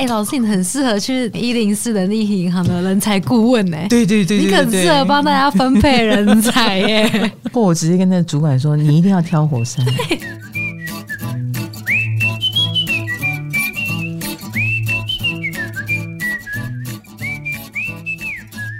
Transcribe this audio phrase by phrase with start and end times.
[0.00, 3.76] 哎、欸，老师，你很适合去一零四人力银行的人才顾问呢。
[3.90, 7.32] 对对对，对，你很适合帮大家分配人才 耶。
[7.52, 9.84] 不，我直接跟那个主管说，你一定要挑火山。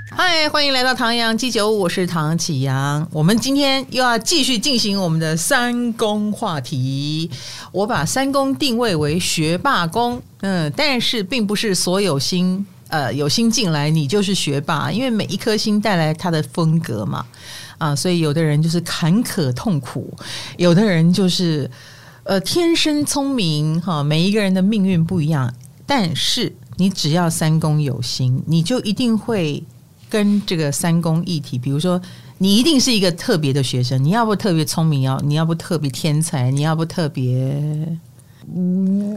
[0.09, 3.07] 嗨，欢迎来到唐阳鸡酒屋，我是唐启阳。
[3.13, 7.31] 我们今天又要继续进行我们的三公话题。
[7.73, 17.27] 我把三公定位为学霸宫，嗯，但是并不是所有心呃有心进来你就是学霸，因为每一颗星带来它的风格嘛，
[17.79, 20.13] 啊，所以有的人就是坎坷痛苦，
[20.57, 21.71] 有的人就是
[22.25, 25.53] 呃天生聪明哈，每一个人的命运不一样，
[25.87, 29.63] 但是你只要三宫有心，你就一定会。
[30.11, 32.03] 跟这个三宫一体，比如说，
[32.39, 37.57] 你一定是一个特别的学生，你要不特别聪明，要你要不特别天才，你要不特别，
[38.57, 39.17] 嗯，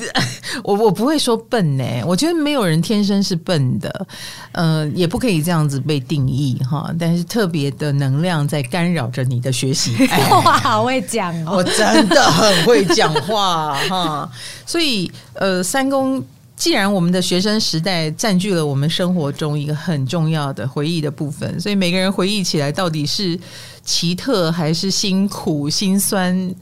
[0.63, 4.08] 我我不会说笨呢，我觉得没有人天生是笨的，
[4.52, 6.94] 呃，也不可以这样子被定义哈。
[7.00, 9.95] 但是特别的能量在干扰着你的学习。
[10.30, 14.30] 哇，好会讲哦，我真的很会讲话哈。
[14.66, 16.23] 所以呃，三公。
[16.55, 23.38] 既然我们的学生时代占据了我们生活中一个很重要的回忆的部分，所以每个人回忆起来到底是
[23.83, 26.53] 奇特还是辛苦、心酸、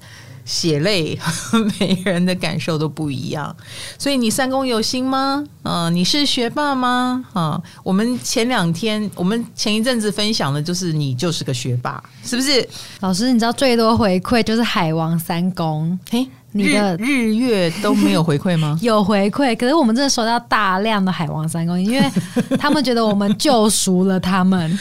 [0.46, 1.18] 血泪，
[1.80, 3.56] 每个人的感受都不一样。
[3.98, 5.44] 所以你三公有心吗？
[5.64, 7.24] 嗯、呃，你是学霸吗？
[7.34, 12.68] 啊、呃，我们前两天，我们前一阵子分享的就是你就是个学霸，是不是？
[13.02, 16.28] 老师，你知道最多回馈就是海王三公，嘿。
[16.54, 18.78] 你的日，日月都没有回馈吗？
[18.84, 22.12] 有回馈，可是我们真的收到大量的海王三公，因为
[22.60, 24.78] 他们觉得我们救赎了他们，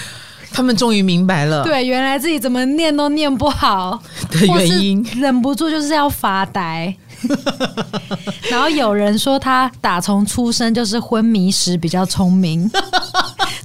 [0.52, 6.94] 他们终于明白了，对，原来自己怎么念都念不好 的原因，忍不住就是要发呆。
[8.50, 12.70] 然后有人说他打从出生就是昏迷时比较聪明，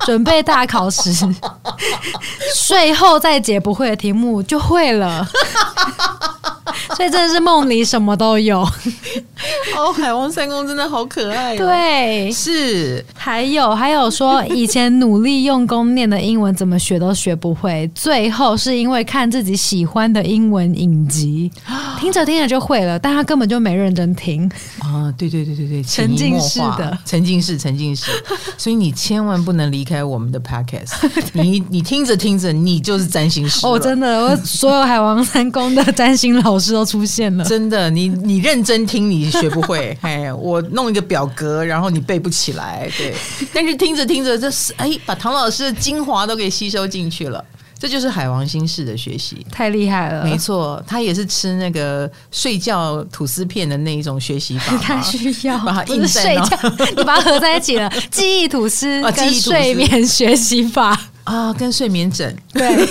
[0.05, 1.09] 准备大考时
[2.53, 5.25] 睡后再解不会的题目就会了。
[6.95, 8.61] 所以真的是梦里什么都有
[9.75, 11.57] 哦，海王三公真的好可爱哦。
[11.57, 21.51] 对，是还有还有说以前努力用功念的英文怎么学都学不会，最后是因为看自己喜欢的英文影集，
[21.99, 24.49] 听着听着就会了，但他根本就没认真听
[24.79, 25.13] 啊！
[25.17, 28.11] 对对对对对，沉浸式的，沉浸式，沉浸式。
[28.57, 30.93] 所以你千万不能离开我们的 podcast，
[31.33, 33.77] 你你听着听着，你就是占星师哦！
[33.77, 39.97] 真的，我所有海王三公的占星老师都出现了，真的，你你认真听，你学不会。
[40.01, 43.13] 哎，我弄一个表格，然后你背不起来，对。
[43.53, 47.43] 但是听着听着，这是哎，把唐老师的精华都给吸收进去了。
[47.77, 50.23] 这就是海王星式的学习，太厉害了。
[50.23, 54.77] 没错，他也是吃那个睡觉吐司片的那一种学习法。
[54.81, 56.49] 他需要把它印，睡觉，
[56.95, 62.87] 你把它合在一起了， 记忆吐司跟睡眠学习法啊，跟睡眠枕对。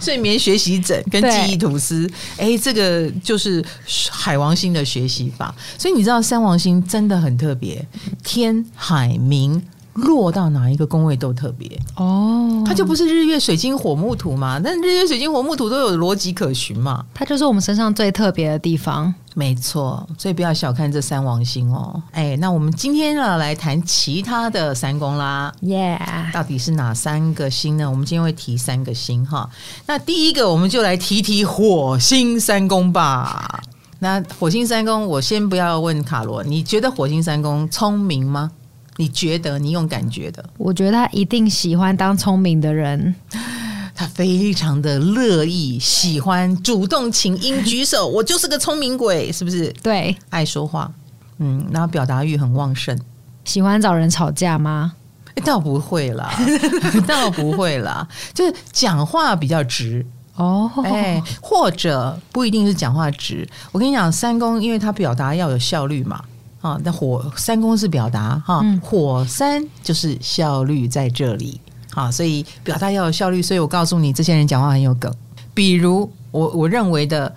[0.00, 3.64] 睡眠学习枕跟记忆吐司，哎，这个就是
[4.10, 5.52] 海王星的学习法。
[5.76, 7.84] 所以你知道三王星真的很特别，
[8.22, 9.60] 天海冥
[9.98, 12.62] 落到哪一个宫位都特别哦。
[12.66, 14.60] 它就不是日月水晶火木土嘛？
[14.62, 17.04] 但日月水晶火木土都有逻辑可循嘛？
[17.14, 19.12] 它就是我们身上最特别的地方。
[19.34, 22.02] 没错，所以不要小看这三王星哦。
[22.10, 25.52] 哎，那我们今天呢来谈其他的三宫啦。
[25.60, 26.00] 耶
[26.32, 27.88] 到底是哪三个星呢？
[27.88, 29.48] 我们今天会提三个星哈。
[29.86, 33.62] 那第一个，我们就来提提火星三宫吧。
[34.00, 38.50] 那火星三宫，我先不要问卡罗，你觉得火星三宫聪明吗？
[38.98, 39.58] 你觉得？
[39.58, 40.44] 你用感觉的？
[40.58, 43.14] 我觉得他一定喜欢当聪明的人。
[43.94, 49.72] 他非常的乐意，喜欢主动请缨举手， 我就是个聪明鬼，是不是？
[49.82, 50.88] 对，爱说话，
[51.38, 52.96] 嗯，然后表达欲很旺盛，
[53.44, 54.92] 喜欢找人吵架吗？
[55.34, 56.32] 欸，倒不会啦，
[57.08, 63.48] 倒不会啦，就是讲话比较直哦，哎，或者不一定是讲话直。
[63.72, 66.22] 我跟你讲，三公因为他表达要有效率嘛，
[66.60, 71.60] 啊，那火三公式表达哈，嗯，火三就是效率在这里。
[71.94, 75.12] 啊，所以表达要有效率，所以我告诉你，这些人讲话很有梗。
[75.52, 77.34] 比如我我认为的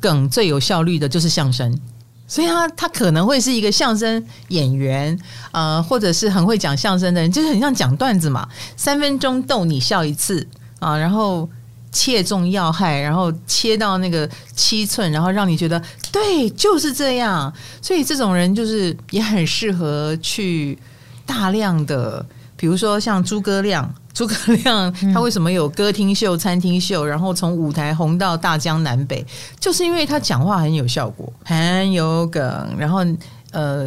[0.00, 1.78] 梗最有效率的就是相声，
[2.26, 5.18] 所以他他可能会是一个相声演员，
[5.50, 10.46] 呃，或者是很会讲相声的人，就是很像讲段子嘛，三分钟逗你笑一次
[10.78, 11.46] 啊，然后
[11.92, 17.52] 切中要害，然后切到那个七寸，然后让你觉得对，就是这样。
[17.80, 20.78] 所以这种人就是也很适合去
[21.24, 22.24] 大量的。
[22.58, 24.34] 比如说像诸葛亮，诸葛
[24.64, 29.22] 亮他为什么有歌厅秀、餐厅秀，然后从舞台红到大江南北，
[29.60, 33.04] 就是因为他讲话很有效果，很有梗，然后
[33.50, 33.86] 呃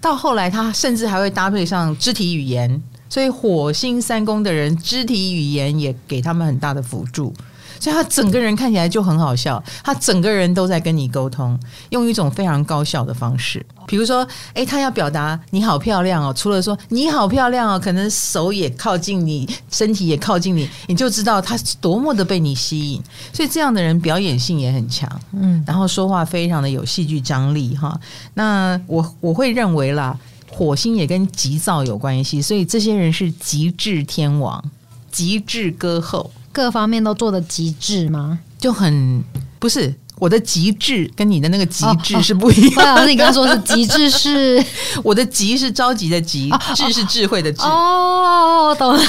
[0.00, 7.32] 到后来他甚至还会搭配上肢体语言，所以火星三宫的人肢体语言也给他们很大的辅助。
[7.80, 11.56] 所以他整个人看起来就很好笑，他整个人都在跟你沟通，
[11.90, 13.64] 用一种非常高效的方式。
[13.86, 23.00] 比如说，诶，他要表达你好漂亮哦，除了说你好漂亮哦，可能手也靠近你，身体也靠近你，你就知道他是多么的被你吸引。
[23.32, 27.96] 所以这样的人表演性也很强，嗯，然后说话非常的有戏剧张力哈。
[28.34, 30.18] 那我我会认为啦，
[30.50, 34.70] 火星也跟急躁有关系，所以这些人是极致天王，
[35.10, 36.30] 极致歌后。
[36.50, 38.40] 各方面都做的极致吗？
[38.58, 39.22] 就很
[39.58, 44.64] 不是我的极致，跟你的那个极致是不一样你刚刚说是极致，是
[45.04, 47.62] 我的极是着急的急，智是智慧的智。
[47.62, 49.00] 哦，懂了。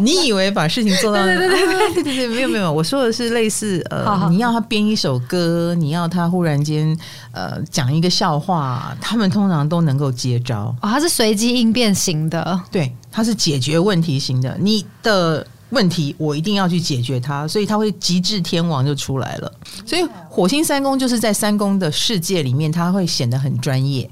[0.00, 1.22] 你以为把事情做到？
[1.24, 6.96] 对对对对对对，没有没有，我说的是类似呃，你要他编一首歌，你要他忽然间
[7.32, 10.74] 呃讲一个笑话，他们通常都能够接招。
[10.80, 14.56] 哦，他是随机应变型的，对，他是解决问题型的。
[14.60, 15.46] 你的。
[15.72, 19.52] 问题我一定要去解决它，所以他会极致天王就出来了。
[19.84, 24.08] 所以火星三宫就是在三宫的世界里面，他会显得很专业。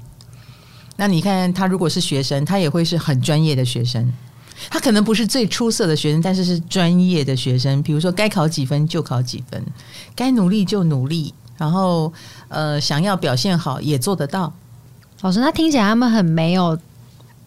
[0.97, 4.11] 那你看他如果是学生，他也会是很专业的学生。
[4.69, 7.81] 他可能不是最出色的学生，但是是专业的学生。
[7.81, 9.63] 比如说该考几分就考几分，
[10.15, 12.11] 该努力就努力，然后
[12.47, 14.53] 呃想要表现好也做得到。
[15.21, 16.77] 老师，那听起来他们很没有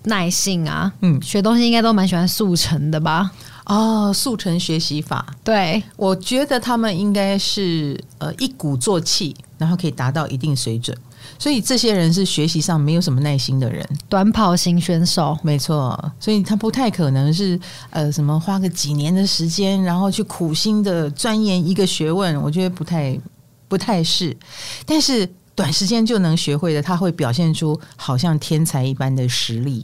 [0.04, 0.92] 耐性啊。
[1.00, 3.30] 嗯，学东西应该都蛮喜欢速成的吧？
[3.66, 10.94] 哦，速成学习法，对，我觉得他们应该是呃一鼓作气，然后可以达到一定水准，
[11.38, 17.58] 所以这些人是学习上没有什么耐心的人，短跑型选手，没错，所以他不太可能是
[17.88, 23.18] 呃什么花个几年的时间，然后去苦心的钻研一个学问，我觉得不太
[23.66, 24.36] 不太是，
[24.84, 29.82] 但是短时间就能学会的，他会表现出好像天才一般的实力，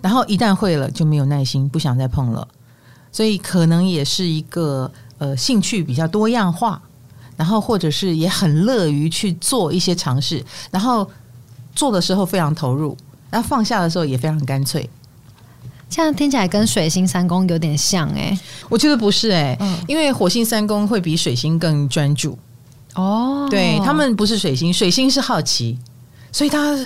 [0.00, 2.46] 然后一旦会了就没有耐心，不想再碰了。
[3.10, 6.80] 所以可能也是一个呃兴趣比较多样化，
[7.36, 11.08] 然后或者是也很乐于去做一些尝试，然后
[11.74, 12.96] 做的时候非常投入，
[13.30, 14.88] 然后放下的时候也非常干脆。
[15.90, 18.38] 这样听起来跟水星三宫有点像哎、欸，
[18.68, 22.38] 我觉得不是哎、欸，嗯、因为火星三宫会比水星更专注
[22.94, 25.78] 哦，对他们不是水星，水星是好奇，
[26.30, 26.76] 所以他。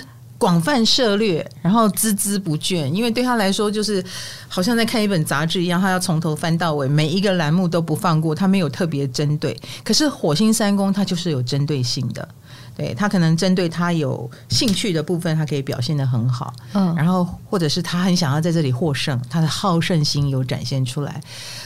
[0.43, 4.03] 广泛涉猎，然后孜孜不倦，因为对他来说，就是
[4.49, 9.57] 好像在看一本杂志一样，他要从头翻到尾，每一个栏目都不放过，他没有特别针对。
[9.85, 12.27] 可是火星三宫，他就是有针对性的。
[12.75, 16.53] 对，他可能针对他有兴趣的部分，他可以表现的很好。
[16.73, 21.21] 嗯，然后或者是他很想要在这里获胜，他的好胜心有展现出来，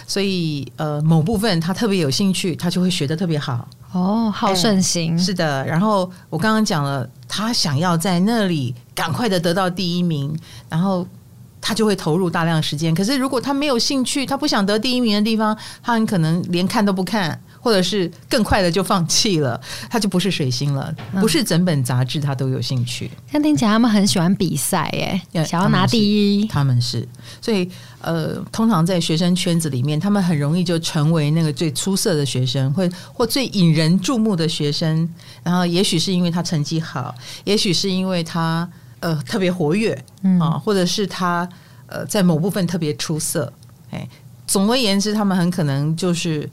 [0.06, 3.68] 所以呃，某部分他特别有兴趣，他就会学的特别好。
[3.94, 5.18] 哦，好胜心。
[5.18, 5.66] 是的。
[5.66, 10.38] 然后我刚刚讲了，他想要在那里赶快的得到第一名，
[10.68, 11.08] 然后
[11.62, 12.94] 他就会投入大量时间。
[12.94, 17.42] 可是如果他没有兴趣，他不想得第一名的地方，他很可能连看都不看。
[17.60, 19.60] 或者是更快的就放弃了，
[19.90, 23.10] 他就不是水星了，嗯、不是整本杂志他都有兴趣。
[23.32, 26.48] 像听起来他们很喜欢比赛，耶，想要拿第一。
[26.48, 27.08] 他们是，
[27.42, 27.70] 所以
[28.00, 35.08] 呃，通常在学生圈子里面，他们很容易就成为那个最出色的学生，或或最引人注目的学生。
[35.44, 37.14] 然后，也许是因为他成绩好，
[37.44, 38.70] 也许是因为他
[39.02, 41.48] 呃特别活跃，嗯啊，或者是他
[41.88, 43.52] 呃在某部分特别出色。
[43.92, 44.08] 哎，
[44.46, 46.50] 总而言之，他们很可能就是。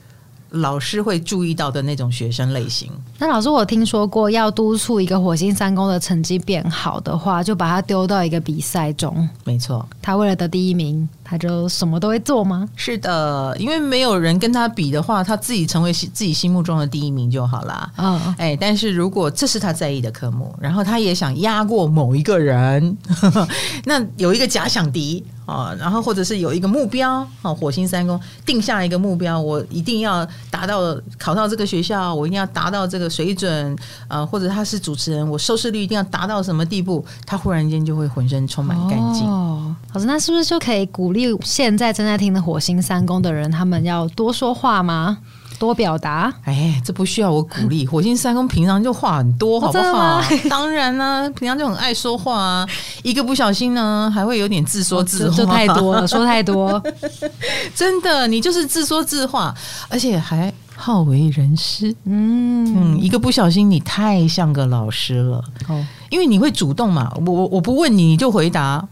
[0.49, 2.91] 老师会注意到的那种学生类型。
[3.17, 9.27] 那老师，我听说过，要督促一个火星三公的成绩变好的话，就把他丢到一个比赛中。
[9.43, 12.69] 没错，他为了得第一名，他就什么都会做吗？
[12.75, 17.91] 是的，因为没有人跟他比的话，他自己成为自己心目中的第一名就好啦。
[17.97, 23.47] 嗯，哎，但是如果这是他在意的科目，然后他也想压过某一个人，呵呵，
[23.85, 25.25] 那有一个假想敌。
[25.45, 33.77] 啊，然后或者是有一个目标，啊，火星三宫定下一个目标，我一定要达到考到这个学校，我一定要达到这个水准，
[34.07, 39.23] 呃，或者他是主持人，我收视率一定要达到什么地步，他忽然间就会浑身充满干劲。
[39.27, 45.17] 哦，好，那是不是就可以鼓励现在正在听的火星三宫的人，他们要多说话吗？
[45.57, 47.87] 多表达，哎，这不需要我鼓励。
[47.87, 50.21] 火星三宫平常就话很多，好不好？
[50.49, 52.67] 当然呢、啊，平常就很爱说话啊。
[53.03, 56.83] 一个不小心呢，还会有点自说自话，哦、太多了，说太多。
[57.73, 59.55] 真的，你就是自说自话，
[59.87, 61.95] 而且还好为人师。
[62.03, 65.41] 嗯嗯，一个不小心，你太像个老师了。
[65.69, 68.85] 哦，因为你会主动嘛，我我不问你，你就回答。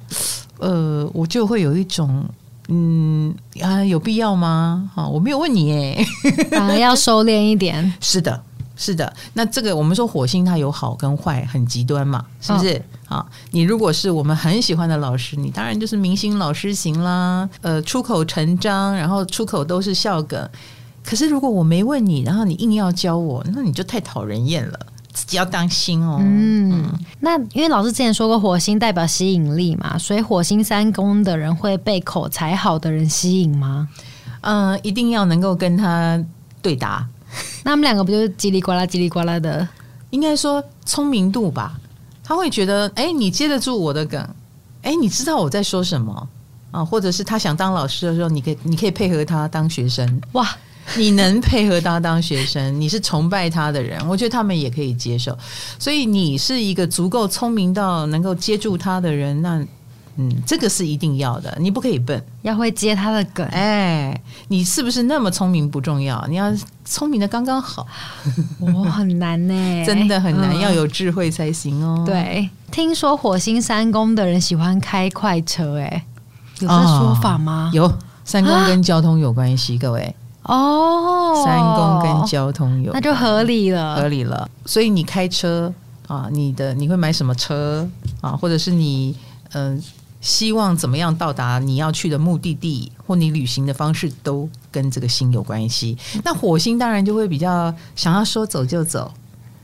[0.60, 2.26] 呃，我就会有一种。
[2.70, 4.90] 嗯啊，有必要吗？
[4.96, 6.06] 好，我没有问你哎，
[6.50, 7.94] 反而要收敛一点。
[8.00, 8.42] 是的，
[8.78, 12.82] 是的，那这个我们说火星它有好跟坏，很极端嘛，是不是？
[13.10, 20.50] 啊、哦，你如果是我们很喜欢的老师，你当然就是明星老师型啦，呃，出口成章，然后出口都是笑梗。
[21.04, 24.80] 可是如果我没问你，然后你硬要教我，那你就太讨人厌了，
[25.14, 26.18] 自己要当心哦。
[26.20, 33.88] 嗯，嗯，那因为老师之前说过，火星代表吸引力嘛，所以火星三宫的人会被口才好的人吸引吗？
[34.42, 36.22] 嗯、呃，一定要能够跟他
[36.62, 37.08] 对答。
[37.64, 39.68] 那他们两个不就是叽里呱啦、叽里呱啦的？
[40.10, 41.80] 应该说聪明度吧。
[42.24, 44.30] 他会觉得，哎，你接得住我的梗，
[44.82, 46.28] 哎，你知道我在说什么
[46.72, 46.86] 啊？
[46.86, 50.22] 或者是他想当老师的时候，你可以，你可以配合他当学生。
[50.34, 50.48] 哇，
[50.98, 55.38] 你能配合他当学生，你是崇拜他的人，我觉得他们也可以接受。
[55.80, 59.66] 所以你是一个足够聪明到能够接住他的人，那。
[60.16, 63.44] 嗯，这个是一定要的，你不可以笨，要会接他的梗。
[63.48, 64.16] 哎，
[64.48, 66.54] 你是不是那么聪明不重要，你要
[66.86, 67.88] 聪明的刚刚好。
[68.60, 72.04] 我，很难呢， 真的很难，嗯，要有智慧才行哦。
[72.06, 76.06] 对，听说火星三宫的人喜欢开快车，哎，
[76.60, 77.72] 有这说法吗？
[77.74, 80.16] 哦，有，三宫跟交通有关系，啊，各位。
[80.44, 84.50] 哦，三公跟交通有，那就合理了，合理了。
[84.66, 85.74] 所以你开车
[86.08, 87.90] 啊，你的你会买什么车
[88.22, 88.32] 啊？
[88.32, 89.16] 或者是你
[89.52, 89.76] 嗯。
[89.78, 89.84] 呃
[90.24, 95.98] 希望怎么样到达你要去的目的地，或你旅行的方式都跟这个星有关系。
[96.24, 99.12] 那火星当然就会比较想要说走就走，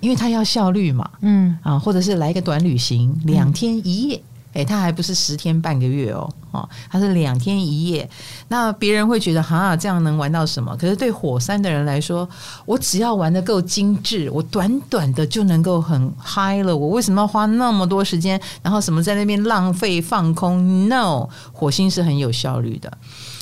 [0.02, 1.10] 因为它要效率嘛。
[1.22, 4.18] 嗯啊，或者是来一个短旅行，两天一夜。
[4.18, 4.22] 嗯
[4.54, 8.10] 哎，他还不是十天半个月哦，哦，他是两天一夜。
[8.48, 10.76] 那别人会觉得哈，这样能玩到什么？
[10.76, 12.28] 可是对火山的人来说，
[12.66, 16.76] 我只要玩得够精致，我短短的就能够很嗨了。
[16.76, 22.92] 我为什么要花那么多时间，然后什么在那边浪费放空？No，火星是很有效率的，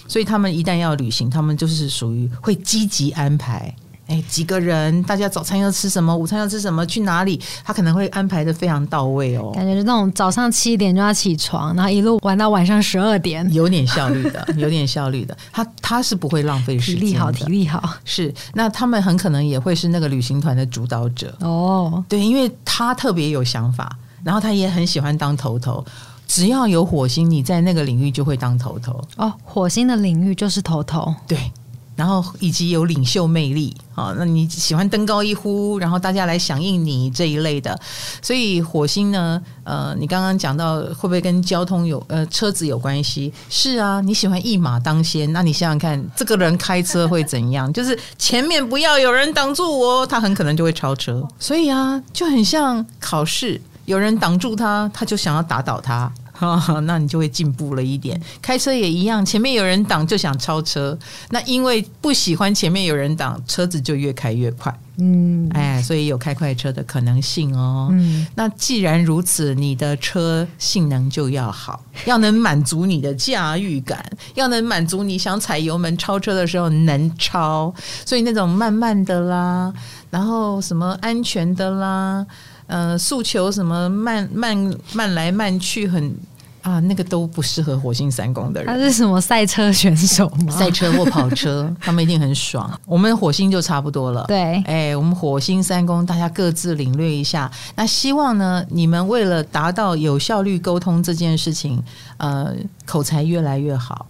[0.08, 3.74] 所以他们一旦要旅行，他们就是属于会积极安排。
[4.08, 5.04] 哎，几个人？
[5.04, 6.16] 大家早餐要吃什么？
[6.16, 6.86] 午餐要吃什么？
[6.86, 7.40] 去哪里？
[7.64, 9.52] 他可能会安排的非常到位哦。
[9.54, 15.38] 感觉是那种早上七点就要起床，然后一路玩到晚上十二点，有点效率的， 有点效率的。
[15.52, 17.94] 他他是不会浪费时间，体力好，体力好。
[18.06, 22.04] 是，那他们很可能也会是那个旅行团的主导者哦。
[22.08, 25.84] 对，因为他特别有想法，然后他也很喜欢当头头。
[26.26, 29.34] 只要有火星，你在那个领域就会当头头哦。
[29.44, 31.52] 火星的领域就是头头，对。
[31.98, 37.78] 然后以及有领袖魅力啊，那你喜欢登高一呼，然后大家来响应你这一类的。
[38.22, 43.34] 所以火星呢，呃，你刚刚讲到会不会跟交通有呃车子有关系？
[43.50, 47.74] 是啊，你喜欢一马当先，那你想想看，这个人开车会怎样？
[47.74, 51.28] 就是前面不要有人挡住我，他很可能就会超车。
[51.40, 56.12] 所以啊，就很像考试，有人挡住他，他就想要打倒他。
[56.42, 58.20] 哦，那你就会进步了一点。
[58.42, 60.98] 开车也一样，前面有人挡就想超车，
[61.30, 64.78] 那因为不喜欢前面有人挡，车子就越开越快。
[65.00, 67.90] 嗯，哎，所以有开快车的可能性哦。
[67.92, 74.04] 嗯，那既然如此，你的车性能就要好，要能满足你的驾驭感，
[74.34, 77.72] 要能满足你想踩油门超车的时候能超。
[78.06, 79.72] 所以那种慢慢的啦，
[80.10, 82.26] 然后什么安全的啦。
[82.68, 86.14] 呃，诉求什么慢慢慢来慢去很
[86.62, 88.68] 啊，那个都不适合火星三宫的人。
[88.68, 90.52] 他是什么赛车选手吗？
[90.52, 92.70] 赛车或跑车，他们一定很爽。
[92.86, 94.26] 我们火星就差不多了。
[94.28, 97.50] 对，哎，我们火星三宫，大家各自领略一下。
[97.76, 101.82] 那希望呢，你们为了达到有效率沟通这件事情，
[102.18, 102.54] 呃，
[102.86, 104.08] 口才越来越好，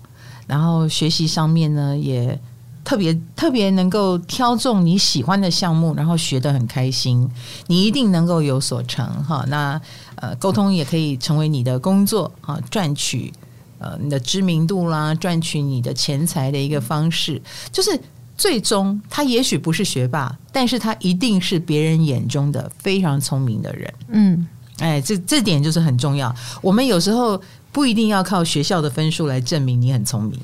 [0.48, 2.40] 然后学习上面呢也。
[2.88, 7.30] 特别特别能够挑中你喜欢的项目，然后学得很开心，
[7.68, 9.44] 你一定能够有所成哈。
[9.50, 9.80] 那
[10.16, 13.34] 呃，沟通也可以成为你的工作啊，赚取
[13.78, 17.42] 呃你的知名度啦，赚取你的钱财的一个方式。
[17.74, 18.00] 就是
[18.38, 23.94] 最终他也许不是学霸，但是他一定是别人眼中的非常聪明的人。
[24.14, 24.48] 嗯，
[24.80, 26.34] 哎，这这点就是很重要。
[26.62, 27.38] 我们有时候
[27.74, 30.40] 不一定要靠学校的分数来证明你很聪明。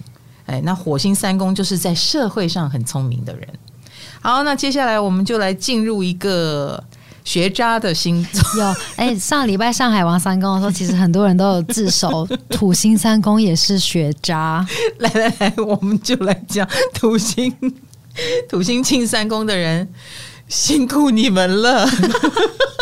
[0.46, 3.48] 哎，那火星三宫就是在社会上很聪明的人。
[4.22, 6.82] 好，那接下来我们就来进入一个
[7.24, 8.42] 学渣的星座。
[8.64, 14.66] 有哎，上礼拜上海王三公的时候，其实很多人都有自首，土星三公也是学渣。
[15.00, 17.54] 来来来，我们就来讲土星
[18.48, 19.88] 土星进三宫的人，
[20.48, 21.88] 辛苦你们了。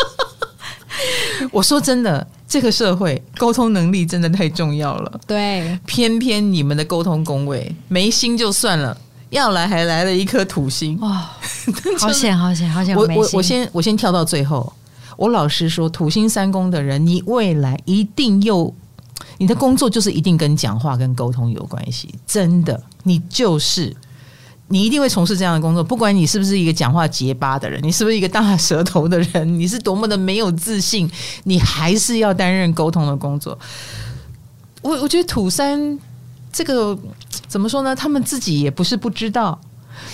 [1.51, 2.27] 我说真的。
[2.51, 5.21] 这个社会沟通能力真的太重要了。
[5.25, 8.97] 对，偏偏你们的沟通工位没心就算了，
[9.29, 11.31] 要来还来了一颗土星，哇，
[11.97, 12.93] 好险好险好险！
[12.93, 14.73] 我我我先我先跳到最后。
[15.15, 18.73] 我老实说，土星三宫的人，你未来一定又
[19.37, 23.95] 你的工作就是一定跟讲话跟沟通有关系，真的，你就是
[24.71, 31.11] 你一定会从事这样的工作，不管你是不是一个讲话结巴的人，你是不是一个大舌头的人， 你是多么的没有自信，
[31.43, 33.57] 你还是要担任沟通的工作。
[34.81, 35.99] 我我觉得土三
[36.53, 36.97] 这个
[37.47, 37.95] 怎么说呢？
[37.95, 39.59] 他们自己也不是不知道，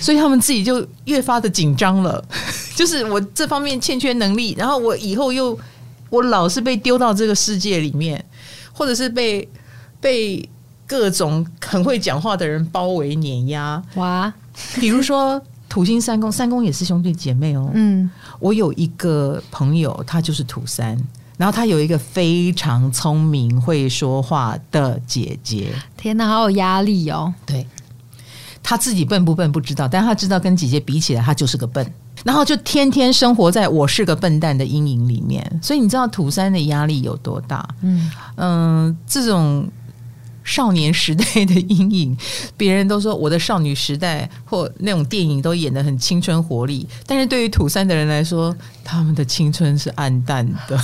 [0.01, 2.23] 所以他们自己就越发的紧张了。
[2.75, 5.57] 就是我这方面欠缺能力，然后我以后又
[6.09, 8.25] 我老是被丢到这个世界里面，
[8.73, 9.47] 或者是被
[10.01, 10.49] 被
[10.85, 13.81] 各种很会讲话的人包围碾压。
[13.95, 14.33] 哇！
[14.79, 17.69] 比如说土星三宫，三宫也是兄弟姐妹哦。
[17.73, 18.09] 嗯，
[18.39, 20.97] 我有一个朋友，他就是土三，
[21.37, 25.73] 然后他有一个非常聪明、会说话的姐姐。
[25.95, 27.33] 天哪，好有压力哦！
[27.45, 27.67] 对，
[28.63, 31.85] 他自己笨不笨不知道，但他知道跟姐姐比起来，他就是个笨。
[32.23, 37.67] 然后就天天生活在我是个笨蛋的阴影里面，所以你知道土三的压力有多大？
[37.81, 39.67] 嗯嗯、呃，这种。
[40.47, 42.17] 少年时代的阴影，
[42.55, 50.79] 别人都说我的少女时代或那种电影都演得很青春活力，但是对于土三的人来说，他们的青春是暗淡的。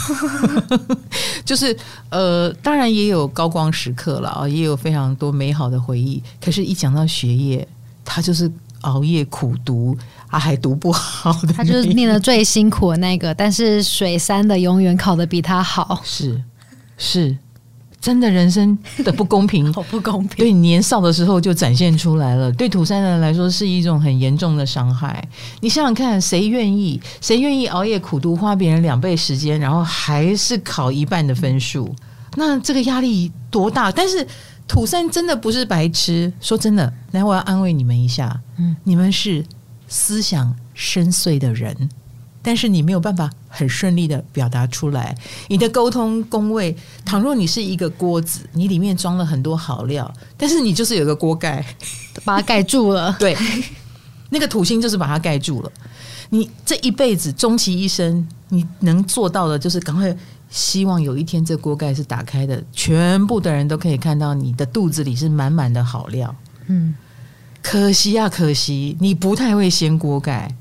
[1.46, 1.76] 就是
[2.10, 6.22] 呃，当然也有高光时刻了啊，也有非常多美好的回忆。
[6.44, 7.66] 可是，一讲到学业，
[8.04, 8.52] 他就是
[8.82, 13.34] 熬夜苦读啊，还读不好的，他就是念的最辛苦的那个。
[13.34, 16.44] 但是水三的永远考得比他好，是
[16.98, 17.38] 是。
[18.04, 20.36] 真的人生的不公平， 好不公平。
[20.36, 22.52] 对，年少的时候就展现出来了。
[22.52, 25.26] 对土山的人来说，是一种很严重的伤害。
[25.62, 27.02] 你想想看，谁愿意？
[27.22, 31.96] 谁愿意熬夜苦读，花别人两倍时间，然后还是考一半的分数？
[32.36, 33.90] 那这个压力多大？
[33.90, 34.28] 但是
[34.68, 36.30] 土山真的不是白痴。
[36.42, 38.38] 说真的，来，我要安慰你们一下。
[38.58, 39.46] 嗯，你们是
[39.88, 41.90] 思想深邃的人。
[42.44, 51.66] 但是你没有办法很顺利的表达出来，你的沟通工位，倘若你是一个锅子，你里面装了很多好料，但是你就是有个锅盖，
[52.26, 53.16] 把它盖住了。
[53.18, 53.36] 对，
[54.30, 55.72] 那个土星就是把它盖住了。
[56.30, 60.14] 你这一辈子，终其一生，你能做到的就是赶快
[60.50, 66.36] 希望有一天这锅盖是打开的，全部的人都可以看到你的肚子里是满满的好料。
[66.68, 66.94] 嗯，
[67.62, 70.54] 可惜啊，可惜你不太会掀锅盖。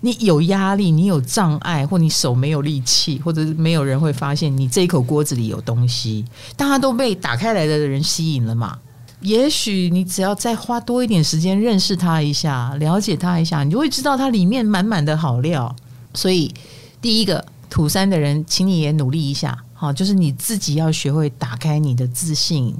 [0.00, 6.24] 你有压力，你有障碍，或你手没有力气，或者是没有人会发现你这一口锅子里有东西，
[6.56, 8.78] 大家都被打开来的人吸引了嘛？
[9.20, 15.74] 也许你只要再花多一点时间认识他一下，了解他一下，你就会知道他里面满满的好料。
[16.14, 16.54] 所以，
[17.00, 22.72] 第一个土三的人，请你也努力一下，好，就是你自己要学会打开你的自信，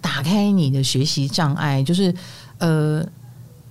[0.00, 2.14] 打开你的学习障碍，就是
[2.58, 3.06] 呃。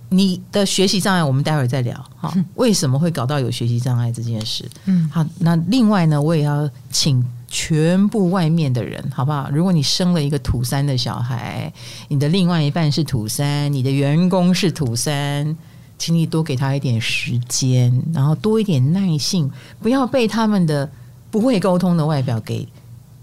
[0.08, 2.32] 你的学习障碍，我们待会儿再聊哈。
[2.54, 4.64] 为什么会搞到有学习障碍这件事？
[4.84, 9.50] 嗯，好，那另外呢，我也要请全部外面的人，好不好？
[9.52, 11.72] 如果你生了一个土三的小孩，
[12.08, 15.56] 你的另外一半是土三，你的员工是土三，
[15.98, 20.88] 请你多给他一点时间，然后多一点耐性，不要被他们的
[21.30, 22.66] 不会沟通的外表给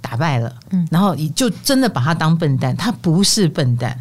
[0.02, 0.54] 打败了。
[0.72, 3.98] 嗯，然后你就真的把他当笨蛋，他不是笨蛋。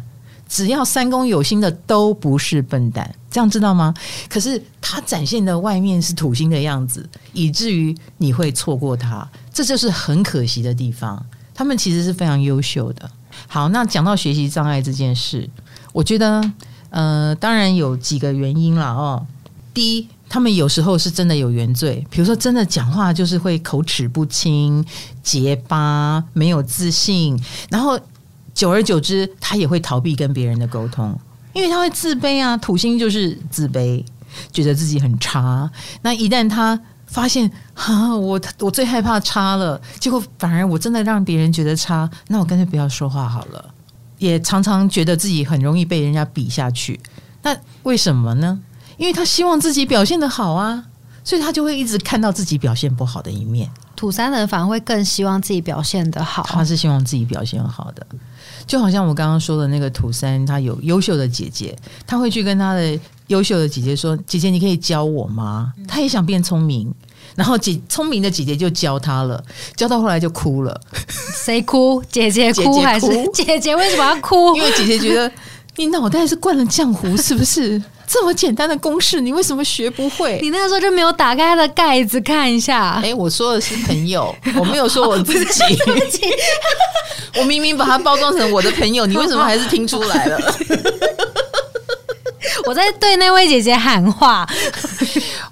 [0.53, 3.91] 只要三宫有心的都不是笨蛋，这样知道吗？
[4.29, 11.25] 可是他展现的外面是土星的样子，以至于你会错过他，这就是很可惜的地方。
[11.55, 13.09] 他们其实是非常优秀的。
[13.47, 15.49] 好，那讲到学习障碍这件事，
[15.91, 16.51] 我觉得，
[16.91, 19.25] 呃，当然有几个原因了哦。
[19.73, 24.85] 第一，他们有时候是真的有原罪，比如说真的讲话就是会口齿不清、
[25.23, 27.99] 结巴、没有自信，然后。
[28.53, 31.17] 久而久之，他也会逃避跟别人的沟通，
[31.53, 32.55] 因为他会自卑啊。
[32.57, 34.03] 土星就是自卑，
[34.51, 35.69] 觉得自己很差。
[36.01, 43.73] 那一旦他发现，哈，我我最害怕差了，结果反而我真的让别人觉得差，那我干脆不要说话好了。
[44.19, 46.99] 也常常觉得自己很容易被人家比下去。
[47.41, 48.61] 那为什么呢？
[48.97, 50.85] 因为他希望自己表现得好啊，
[51.23, 53.69] 所以他就会一直看到自己表现不好的一面。
[54.03, 58.05] 土三的人反而会更希望自己表现得好，他是希望自己表现好的。
[58.67, 61.73] 就好像我刚刚说的那个土三，他有优秀的姐姐，
[62.05, 66.93] 他会去跟他的优秀的姐姐说：“姐姐，你可以教我吗？”他也想变聪明，
[67.33, 69.41] 然后姐聪明的姐姐就教他了，
[69.77, 70.81] 教到后来就哭了。
[71.45, 72.03] 谁哭？
[72.11, 74.53] 姐姐哭 还是姐姐， 姐姐为什么要哭？
[74.57, 75.31] 因为姐姐觉得
[75.77, 77.81] 你脑袋是灌了浆糊，是不是？
[78.05, 80.39] 这么简单的公式，你为什么学不会？
[80.41, 82.99] 你那个时候就没有打开它的盖子看一下？
[83.01, 85.63] 哎、欸，我说的是朋友，我没有说我自己。
[87.35, 90.39] 我明明把它包装成我的朋友，你为什么还是听出来了？
[92.65, 94.47] 我在对那位姐姐喊话。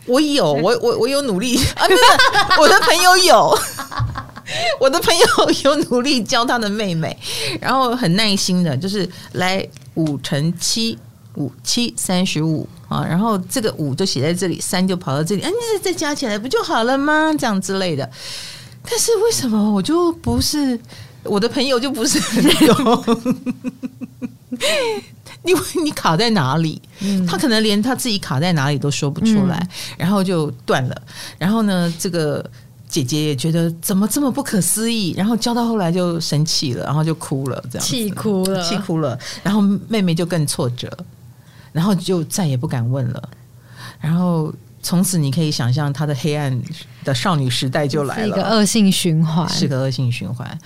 [0.05, 1.87] 我有，我我我有努力啊！
[1.87, 2.01] 不是，
[2.59, 3.57] 我的朋友有，
[4.79, 5.25] 我的朋友
[5.63, 7.17] 有努力教他的妹妹，
[7.59, 10.97] 然后很耐心的，就是来五乘七。
[11.35, 17.33] 五七三十五啊，然后这个五就写在这里，三就跑到这里，哎、啊，你再再加起来不就好了吗？
[17.37, 18.09] 这样之类的。
[18.83, 20.79] 但是为什么我就不是
[21.23, 23.35] 我的朋友就不是那种？
[25.43, 26.79] 因为你卡在哪里？
[26.99, 31.01] 嗯、他可能连他自己卡在哪里都说不出来，嗯、然后就断了。
[31.39, 32.45] 然后呢，这个
[32.87, 39.17] 姐姐也觉得怎么这么不可思议，然后教到后来就生气了，然后就哭了，这样气哭了，气哭了。
[39.41, 40.95] 然后妹妹就更挫折。
[41.71, 43.29] 然后就再也不敢问了，
[43.99, 46.61] 然后从此你可以想象她的黑暗
[47.03, 50.59] 的少女时代就来了，是一个恶性循环，是个恶性循环。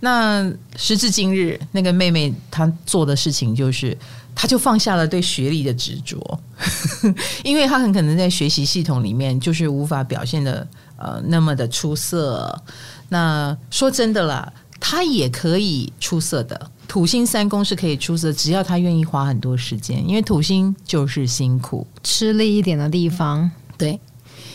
[0.00, 3.96] 那时至今日，那个妹妹她做的事情就是，
[4.34, 6.40] 她就放下了对学历的执着，
[7.44, 10.66] 因为她很可能在学习系统里面就是无法表现的
[10.96, 12.62] 呃那么的出色。
[13.10, 16.70] 那说真的啦，她也可以出色的。
[16.88, 23.48] 土星三宫是可以出色，只要他愿意花很多时间，因为土星就是辛苦、吃力一点的地方。
[23.76, 24.00] 对，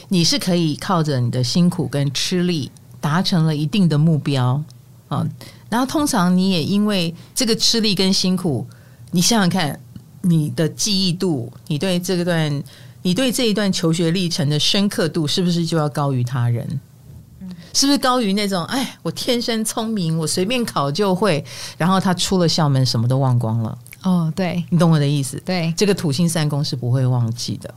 [0.10, 4.62] 你是可以靠着你的辛苦跟吃力达成了一定的目标
[5.08, 5.26] 啊。
[5.70, 8.66] 然后通常你也因为这个吃力跟辛苦，
[9.12, 9.80] 你想想看，
[10.22, 12.64] 你的记忆度，你对这段，
[13.04, 16.80] 你对这一段求学历程的深刻度，是不是就要高于他人？
[17.74, 18.64] 是不是高于那种？
[18.66, 21.44] 哎，我天生聪明，我随便考就会。
[21.78, 23.78] 然后他出了校门，什么都忘光了。
[24.04, 25.42] 哦，对，你懂我的意思。
[25.44, 27.74] 对，这个土星三宫是不会忘记的，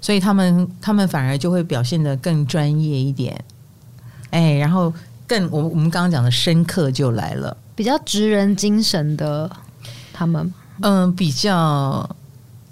[0.00, 3.44] 所以他们他们反而就会表现得更专业一点。
[4.30, 4.92] 哎，然后
[5.26, 9.50] 更我我们刚刚讲的深刻就来了，比较职人精神的
[10.12, 12.08] 他们，嗯，比较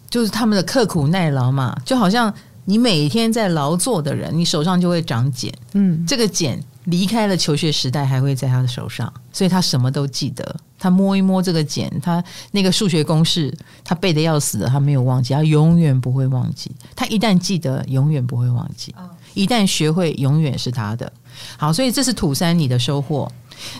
[0.09, 2.35] 就是他们的刻苦耐劳嘛，就好像。
[2.64, 5.53] 你每天在劳作的人，你手上就会长茧。
[5.72, 10.57] 嗯，这个茧离开了求学时代，还会在他的手上，所以他什么都记得。
[10.79, 16.70] 他摸一摸这个茧，他那个数学公式，他背的要死的，他没有忘记，他永远不会忘记。
[16.94, 18.94] 他一旦记得，永远不会忘记。
[19.33, 21.11] 一旦学会，永远是他的。
[21.57, 23.31] 好，所以这是土三你的收获。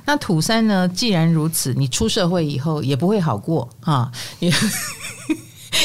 [0.07, 0.89] 那土三呢？
[0.89, 4.11] 既然如此，你出社会以后也不会好过啊。
[4.39, 4.51] 你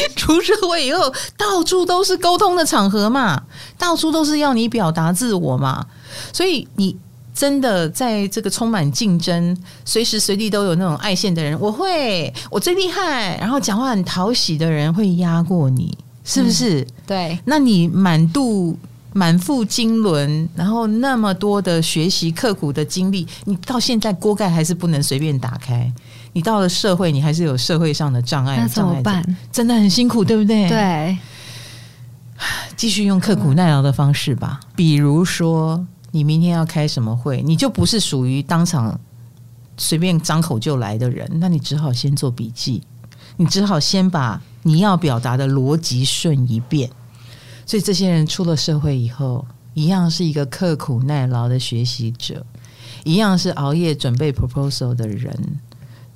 [0.16, 3.44] 出社会以后，到处都是沟通的场合嘛，
[3.78, 5.86] 到处都是要你表达自我嘛，
[6.34, 6.96] 所以你
[7.34, 16.82] 真的在这个充满竞争、随时随地都有那种爱线的人，我会，我最厉害，然后讲话很讨喜的人会压过你，是不是？
[16.82, 18.78] 嗯、对，那你满肚
[19.14, 25.92] 满腹经纶，然后那么多的学习、刻苦的经历，你到现在锅盖还是不能随便打开。
[26.40, 29.22] 你到了社会，你还是有社会上的障碍，那怎么办？
[29.52, 30.70] 真的很辛苦，对不对？
[30.70, 31.18] 对，
[32.78, 34.58] 继续用刻苦耐劳的方式吧。
[34.74, 38.98] 比如说，你明天要开什么会，你就不是属于当场
[39.76, 42.82] 随便张口就来的人，那你只好先做笔记，
[43.36, 46.90] 你只好先把你要表达的逻辑顺一遍。
[47.66, 52.46] 所以，这些人出了社会以后，一样是一个刻苦耐劳的学习者，
[53.04, 55.60] 一样是熬夜准备 proposal 的人。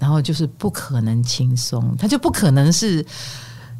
[0.03, 3.03] 然后就是不可能轻松，他就不可能是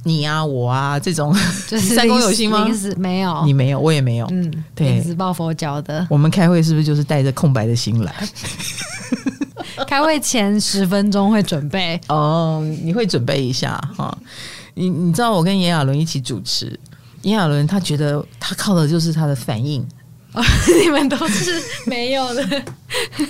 [0.06, 1.36] 你啊我啊这种，
[1.68, 2.66] 就是 三公有心吗？
[2.96, 4.28] 没有，你没有，我也没有。
[4.32, 6.08] 嗯，对，临时抱佛脚的。
[6.10, 8.16] 我们开会是不是就是带着空白的心来？
[9.86, 14.18] 开会前十分钟会准备 哦，你会准备一下哈。
[14.76, 16.80] 你你知道我跟炎亚纶一起主持，
[17.24, 19.86] 炎亚纶他觉得他靠的就是他的反应，
[20.82, 22.64] 你们都是没有的，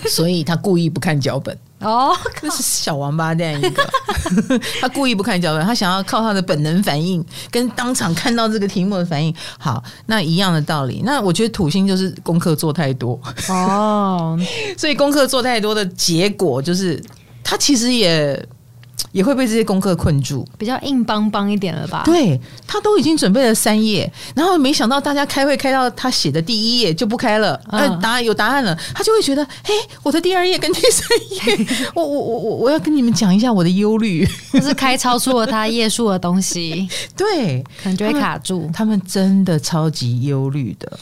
[0.08, 1.58] 所以他故意不看脚本。
[1.84, 3.90] 哦， 那是小王八蛋一个，
[4.82, 9.34] 他故意不看脚本，他想要靠他的本能反应跟当场看到这个题目的反应。
[9.60, 11.02] 好，那一样的道理。
[11.06, 13.20] 那我觉得土星就是功课做太多
[13.50, 14.40] 哦，
[14.78, 17.02] 所以功课做太多的结果就是
[17.44, 18.44] 他其实也。
[19.12, 22.04] 也会被这些功课困住，比较硬邦邦一点了吧？
[22.06, 38.70] 对，他都已经准备了三页，然后没想到大家开会开到他写的第一页就不开了，嗯，答案有答案了，他就会觉得，嘿，我的第二页跟第三页， 我我我我我要跟你们讲一下我的忧虑，就是开超出了他页数的东西， 对，可能就会卡住。
[38.74, 41.00] 他们，他们真的超级忧虑的，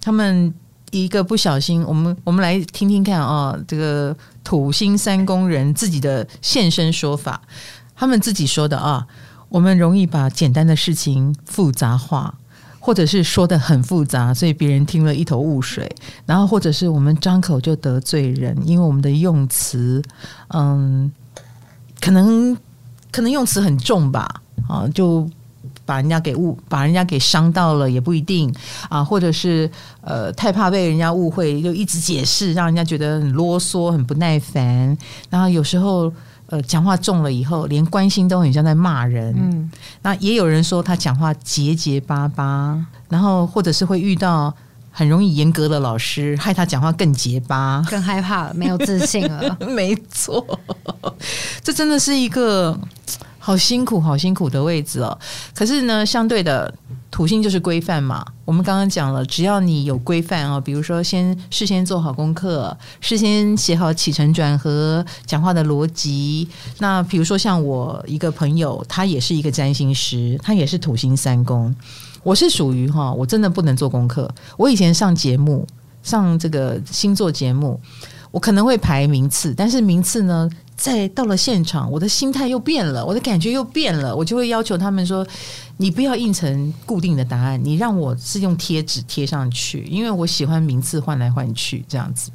[0.00, 0.52] 他们
[0.90, 4.16] 一个不小心，我们我们来听听看啊，哦，这个。
[4.48, 7.42] 土星三宫人自己的现身说法，
[7.94, 9.06] 他们自己说的啊，
[9.50, 12.34] 我们容易把简单的事情复杂化，
[12.80, 15.94] 或者是说得很复杂，所以别人听了一头雾水。
[16.24, 20.02] 然后或者是我们张口就得罪人，因为我们的用词，
[20.54, 21.12] 嗯，
[22.00, 22.56] 可能
[23.12, 25.28] 可能用词很重吧，啊，就。
[25.88, 28.54] 把人家给误，把人家给伤到了也不一定
[28.90, 29.70] 啊，或者是
[30.02, 34.94] 呃太怕被人家误会，就一直解释，让人家觉得很啰嗦、很不耐烦。
[35.30, 36.12] 然后有时候
[36.50, 39.34] 呃讲话重了以后，连关心都很像在骂人。
[39.34, 39.70] 嗯，
[40.02, 44.54] 那也有人说他讲话结结巴巴，然后或者是会遇到
[44.90, 49.56] 很容易严格的老师，害他讲话更结巴，更害怕了，没有自信了。
[49.66, 50.44] 没错，
[51.62, 52.78] 这真的是一个
[53.48, 55.18] 好辛苦、好辛苦的位置哦。
[55.54, 56.74] 可是呢，相对的。
[57.10, 66.46] 土星就是规范嘛，我们刚刚讲了，只要你有规范哦，比如说先事先做好功课，事先写好起承转合讲话的逻辑。
[66.78, 71.74] 那比如说像我一个朋友，他也是一个占星师，他也是土星三宫。
[72.22, 74.30] 我是属于哈，我真的不能做功课。
[74.58, 75.66] 我以前上节目，
[76.02, 77.80] 上这个星座节目，
[78.30, 85.26] 我可能会排名次，但是名次呢，在到了现场，我的心态又变了，我的感觉又变了，我就会要求他们说。
[85.80, 92.32] 你不要印成固定的答案，你让我是用贴纸贴上去，因为我喜欢名次换来换去这样子。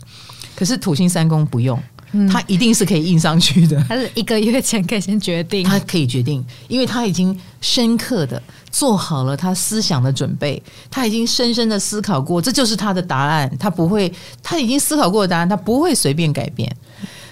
[0.55, 1.77] 可是土星三宫不用，
[2.13, 3.83] 嗯，他一定是可以印上去的。
[3.87, 16.73] 他是一个月前可以先决定，他可以决定，因为他已经深刻的做好了他思想的准备，他已经深深的思考过，这就是他的答案，他不会，他已经思考过的答案，他不会随便改变。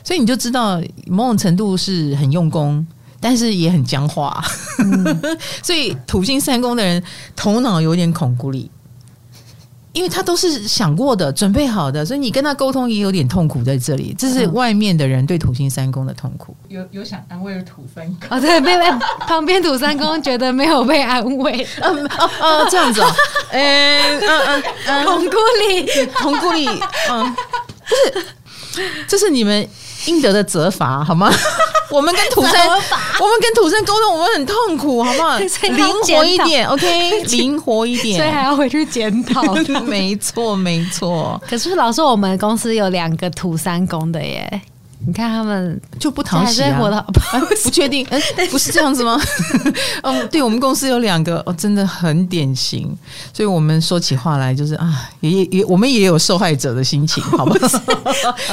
[0.03, 2.85] 所以你就知道某种程度是很用功。
[3.23, 4.43] 但是也很僵化，
[4.79, 5.21] 嗯、
[5.61, 7.03] 所以土星三宫的人
[7.35, 8.67] 头脑有点恐怖力，
[9.93, 14.15] 因为他都是想过的、准备好的，所以你跟他沟通也有点痛苦在这里。
[14.17, 16.55] 这是外面的人对土星三宫的痛苦。
[16.69, 18.71] 有有想安慰的土三宫哦，对，被
[19.27, 23.13] 旁边土三宫觉得没有被安慰， 嗯哦哦，这样子哦，
[23.51, 25.35] 嗯嗯嗯， 孔固
[25.69, 26.67] 力，孔固力，
[27.09, 27.95] 嗯，不
[28.75, 29.67] 是，就是你们
[30.05, 31.31] 应得的责罚，好吗？
[31.91, 32.53] 我们跟土生，
[33.19, 35.37] 我们跟土生沟通，我们很痛苦，好不好？
[35.67, 39.41] 灵活一点，OK， 灵活一点，所以还要回去检讨。
[39.83, 41.41] 没错，没错。
[41.49, 44.61] 可是老师，我们公司有两个土三公的耶。
[45.05, 46.79] 你看他们就不讨喜啊！
[47.63, 49.19] 不确定，哎， 不是这样子吗？
[50.03, 52.95] 哦，对，我们公司有两个哦，真的很典型，
[53.33, 57.81] 所以我们说起话来就是啊，也也我们也有受害者的心情， 好不好？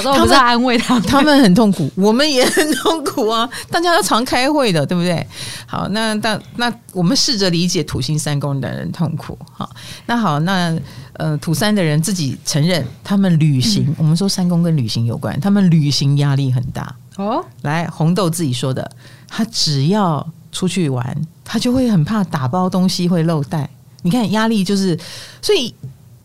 [0.02, 3.48] 他们在安慰他们，他们很痛苦，我们也很痛苦啊！
[3.70, 5.26] 大家都常开会的，对不对？
[5.66, 9.38] 好，那那那我们试着理解土星三宫的人痛苦。
[9.52, 9.68] 好，
[10.06, 10.76] 那好，那。
[11.18, 16.94] 呃，土三的人自己承认，他们旅行，嗯、我们说三公跟旅行有关，他们旅行压力很大。
[17.16, 18.88] 哦，来，红豆自己说的，
[19.26, 23.68] 他只要出去玩，他就会很怕打包东西会漏带。
[24.02, 24.96] 你看，压力就是，
[25.42, 25.74] 所以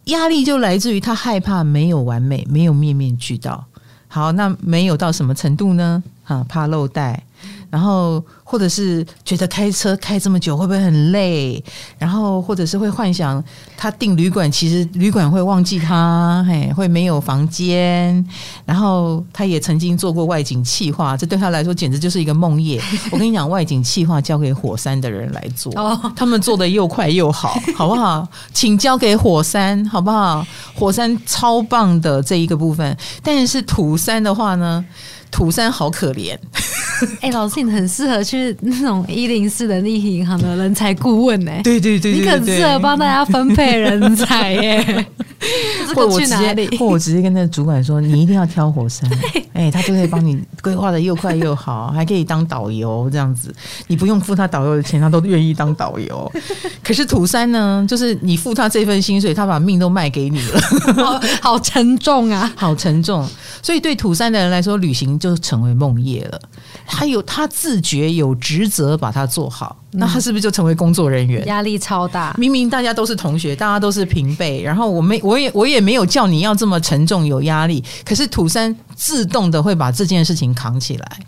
[0.06, 3.66] 压力就来自于他害怕没有完美，没有面面俱到。
[4.08, 6.04] 好，那没有到什么程度呢？
[6.24, 7.24] 啊，怕漏带。
[7.72, 8.24] 然后，
[8.54, 11.62] 或者是觉得开车开这么久会不会很累？
[11.98, 13.44] 然后，或者是会幻想
[13.76, 18.24] 他订旅馆，其实旅馆会忘记他，嘿，会没有房间。
[18.64, 22.80] 然后，他也曾经做过外景气划，这对他来说简直就是一个梦魇。
[23.10, 25.74] 我跟你讲，外景气划交给火山的人来做，
[26.16, 28.28] 他们做的又快又好，好不好？
[28.54, 30.46] 请交给火山，好不好？
[30.76, 34.86] 火山超棒的这一个部分，但是土山的话呢？
[35.34, 36.38] 土山好可怜，
[37.20, 41.64] 哎、欸，老师，你很适合去那种一零四人力银行的人才顾问呢、欸。
[41.64, 45.06] 对对对，对，你很适合帮大家分配人才耶。
[45.96, 49.10] 或我直接，或我直接跟那个主管说，你一定要挑火山，
[49.54, 53.54] 哎、欸，他就可以帮你规划的又快又好， 还可以当导游这样子，
[53.88, 56.32] 你不用付他导游的钱，他都愿意当导游。
[56.82, 60.62] 可是土山呢，就是你付他这份薪水，他把命都卖给你了，
[61.04, 63.28] 好，好沉重啊，好沉重。
[63.62, 66.40] 所以对土山的人来说，旅行就成为梦魇了。
[66.86, 71.46] 他有他自觉有职责把它做好，那他是不是就成为工作人员？
[71.48, 72.34] 压力超大。
[72.38, 81.20] 明明大家都是同学，大家都是平辈，然后我没我也我也没有叫你要这么沉重有压力，可是土三自动的会把这件事情扛起来。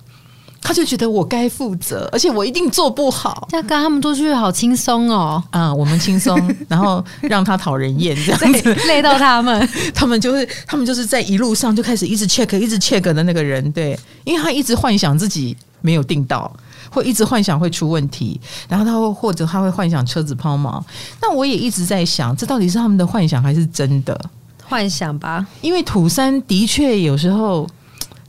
[0.68, 3.48] 他就觉得我该负责，而且我一定做不好。
[3.52, 5.44] 这样跟他们出去好轻松哦。
[5.52, 6.36] 啊、嗯，我们轻松，
[6.68, 9.70] 然后让他讨人厌，这样子累到他们。
[9.94, 16.52] 他们就是他们就是在一路上就开始一直 check，一直 check 的那个人，对，因为他一直幻想自己没有订到，
[16.90, 20.82] 会一直幻想会出问题，然后他会或者他会幻想车子抛锚。
[21.22, 24.20] 那我也一直在想，这到底是他们的幻想还是真的
[24.68, 25.46] 幻想吧？
[25.62, 27.70] 因为土三的确有时候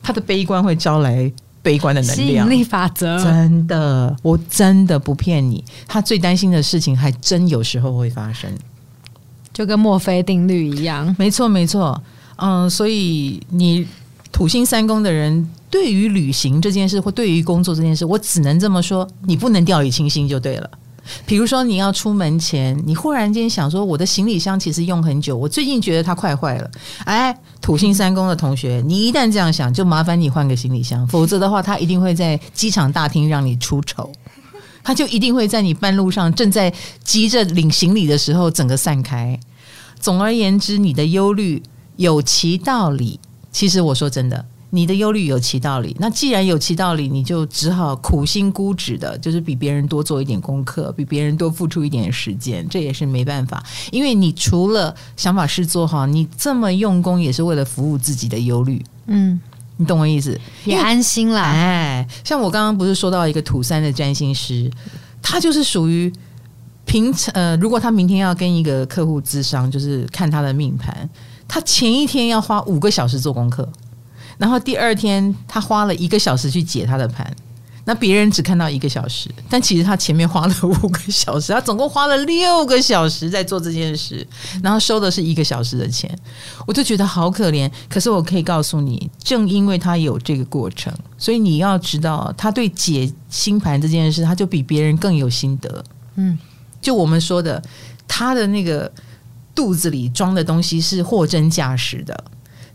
[0.02, 1.32] 他的悲观会招来。
[1.62, 5.64] 悲观的能量，吸引力法则，真的，我真的不骗你。
[5.88, 8.48] 他最担心的事情，还真有时候会发生，
[9.52, 11.12] 就跟墨菲定律一样。
[11.18, 12.00] 没错，没错。
[12.36, 13.84] 嗯，所以你
[14.30, 20.70] 土星三宫的人，对于旅行这件事，或对于工作这件事，我只能这么说：你不能掉以轻心就对了。
[21.26, 26.70] 比如说你要出门前，你忽然间想说，我的行李箱其实用很久，我最近觉得它快坏了。
[27.04, 34.10] 哎，土星三宫的同学，你一旦这样想，就麻烦你换个行李箱，否则的话，他一定会在机场大厅让你出丑。
[34.82, 39.38] 他就一定会在你半路上正在急着领行李的时候，整个散开。
[39.98, 41.60] 总而言之，你的忧虑
[41.96, 43.18] 有其道理。
[43.50, 44.44] 其实我说真的，
[44.76, 45.96] 你的忧虑有其道理。
[45.98, 52.68] 那既然有其道理，你就只好苦心孤诣的，就是比别人多做一点功课，比别人多付出一点时间。
[52.68, 58.84] 这也是没办法，因为你除了想把事做好，你这么用功也是为了服务自己的忧虑。
[59.06, 59.40] 嗯。
[59.78, 61.42] 你懂我意思，也安心啦。
[61.42, 64.70] 哎，像我刚刚不是说到一个土三的占星师，
[65.20, 66.10] 他就是属于
[66.86, 71.06] 平常呃，如果他明天要跟一个客户咨商，就是看他的命盘，
[71.46, 73.70] 他前一天要花五个小时做功课，
[74.38, 77.34] 然后第二天他花了一个小时去解他的盘。
[77.88, 84.26] 那别人只看到一个小时，但其实他前面花了五个小时，他总共花了六个小时在做这件事，
[84.60, 86.10] 然后收的是一个小时的钱，
[86.66, 87.70] 我就觉得好可怜。
[87.88, 95.84] 可是我可以告诉你，正因为他有这个过程，所以你要知道，他对解星盘这件事，他就比别人更有心得。
[96.16, 96.36] 嗯，
[96.80, 97.62] 就我们说的，
[98.08, 98.90] 他的那个
[99.54, 102.24] 肚子里装的东西是货真价实的，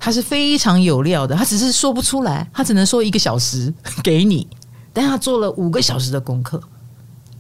[0.04, 3.72] 他是非常有料的，他只是说不出来，他只能说一个小时
[4.04, 4.48] 给你。
[4.92, 6.60] 但他做了五个小时的功课，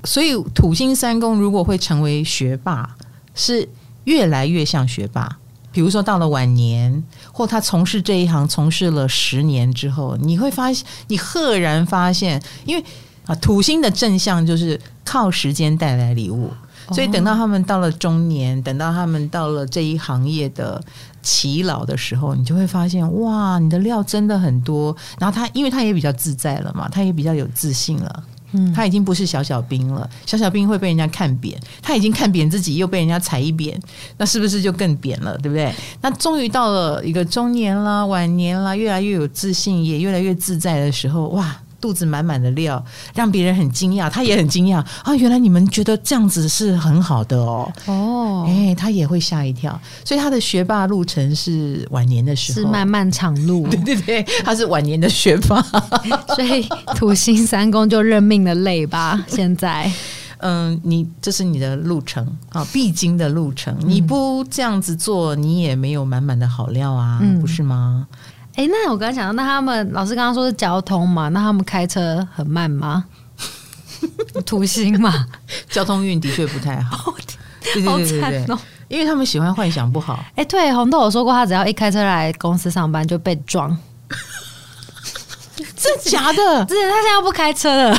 [0.04, 2.96] 所以土星三宫如果会成为学霸，
[3.34, 3.68] 是
[4.04, 5.40] 越来越像学霸。
[5.72, 12.86] 比如说到了晚年，或他从事这一行从事了十年之后，你会发现，你赫然发现，因为
[13.26, 16.52] 啊，土星的正向就是靠时间带来礼物。
[16.94, 20.82] 所以等到他们到了中年，等到他们到了这一行业的
[21.24, 24.96] 耆老的时候，你就会发现，哇，你的料真的很多。
[25.20, 28.24] 然后他，因为他也比较自在了嘛，他也比较有自信了。
[28.54, 33.80] 嗯，他已经不是小小兵了，小小兵会被人家看扁，他已经看扁自己，又被人家踩一扁，
[34.18, 35.38] 那是不是就更扁了？
[35.38, 35.74] 对不对？
[36.02, 41.56] 那终于到了一个中年啦、晚年啦，越来越有自信，也越来越自在的时候，哇！
[41.82, 42.84] 肚子满满的料，
[43.16, 45.16] 让别人很惊讶，他也很惊讶啊！
[45.16, 47.70] 原来你们觉得这样子是很好的哦。
[47.88, 49.78] 哦，哎，他也会吓一跳。
[50.06, 53.68] 所以他的学霸路程是晚年的时候，是漫漫长路。
[53.84, 55.62] 对对对，他是晚年的学霸，
[56.36, 59.20] 所以土星三宫就认命的累吧。
[59.28, 59.92] 现在，
[60.38, 63.76] 嗯，你这是你的路程啊，必经的路程。
[63.82, 68.08] 你不这样子做，你也没有满满的好料啊，嗯、不是吗？
[68.56, 71.30] 哎，那我刚刚讲到，那他们老师刚刚说是交通嘛？
[71.30, 73.06] 那他们开车很慢吗？
[74.46, 75.26] 土星嘛，
[75.70, 77.14] 交通运的确不太好。
[77.74, 80.22] 对对对对因为他们喜欢幻想不好。
[80.36, 83.78] 哎，对，红豆有说过，他只要一开车来公司上班就被撞。
[85.82, 86.66] 真的假的？
[86.66, 87.98] 真的他现在不开车了。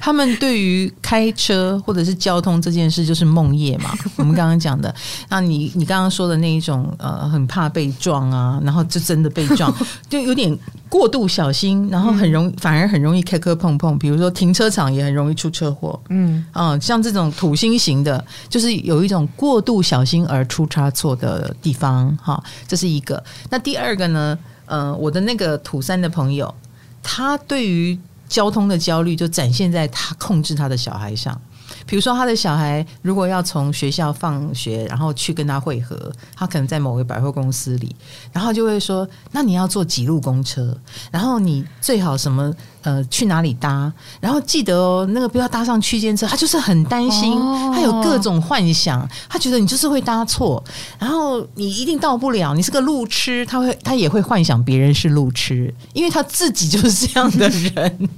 [0.00, 3.90] 他们对于开车或者是交通这件事就是梦魇嘛。
[4.16, 4.94] 我们刚刚讲的，
[5.28, 9.74] 那你你刚刚说的那一种呃，很怕被撞啊，然后就真的被撞，
[10.08, 10.56] 就有点
[10.88, 13.98] 过度小心，然后很容易反而很容易磕磕碰碰。
[13.98, 16.00] 比如说停车场也很容易出车祸。
[16.08, 22.16] 嗯嗯，像这种土星型的，就是有一种过度小心而出差错的地方。
[22.22, 23.22] 哈，这是一个。
[23.50, 24.38] 那第二个呢？
[24.68, 26.54] 嗯，我的那个土山的朋友，
[27.02, 31.38] 他对于交通的焦虑就展现在他控制他的小孩上。
[31.86, 37.94] 比如说，他的小孩如果要从学校放学，然后去跟他会合，他可能在某个百货公司里，
[38.32, 40.76] 然后就会说：“那你要坐几路公车？
[41.10, 42.52] 然后你最好什么？”
[42.82, 43.92] 呃，去哪里搭？
[44.20, 46.26] 然后记得哦，那个不要搭上区间车。
[46.26, 50.62] 他就是很担心，哦、他有各种幻想，他觉得你就是会搭错，
[50.98, 52.54] 然后你一定到不了。
[52.54, 58.08] 你是个路痴，他会他也会幻想别人是路痴，因为他自己就是这样的人，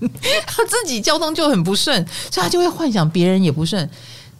[0.46, 3.88] 他自己交通就很不顺，所以他就会幻想别人也不顺。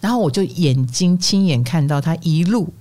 [0.01, 2.73] 然后我就眼睛亲眼看到他一路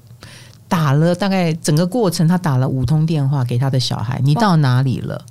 [0.68, 5.26] 打了大概整个过程，他打了五通电话给他的小孩：“你到哪里了？”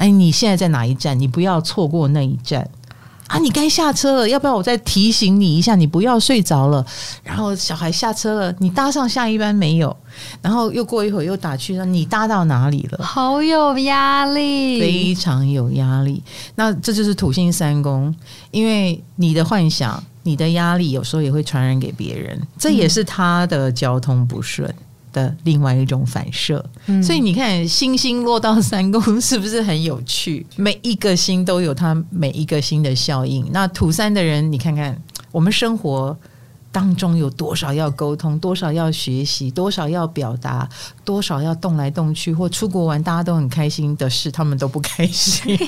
[0.00, 1.20] 哎，你现在在哪一站？
[1.20, 2.66] 你不要错过那一站
[3.26, 3.38] 啊！
[3.38, 5.76] 你该下车了，要不要我再提醒你一下？
[5.76, 6.84] 你不要睡着了。
[7.22, 9.94] 然后小孩下车了，你搭上下一班没有？
[10.40, 13.04] 然后又过一会儿又打去说你搭到哪里了？
[13.04, 16.22] 好有压力，非常有压力。
[16.54, 18.14] 那这就是土星三宫，
[18.50, 24.66] 因为你的幻想、你的压力有时候也会传染给别人，这也是他的交通不顺。
[24.66, 24.74] 嗯
[25.12, 30.46] 的另外一种反射，嗯、所以你看星星落到三宫 是不是很有趣？
[30.56, 33.46] 每一个星都有它每一个星的效应。
[33.52, 34.96] 那土三的人，你看看
[35.32, 36.16] 我们生活
[36.72, 40.68] 当中有多少要沟通，多少要学习，多少要表达，
[41.04, 45.58] 多少要动来动去，或出国玩大家都很开心的事，他们都不开心。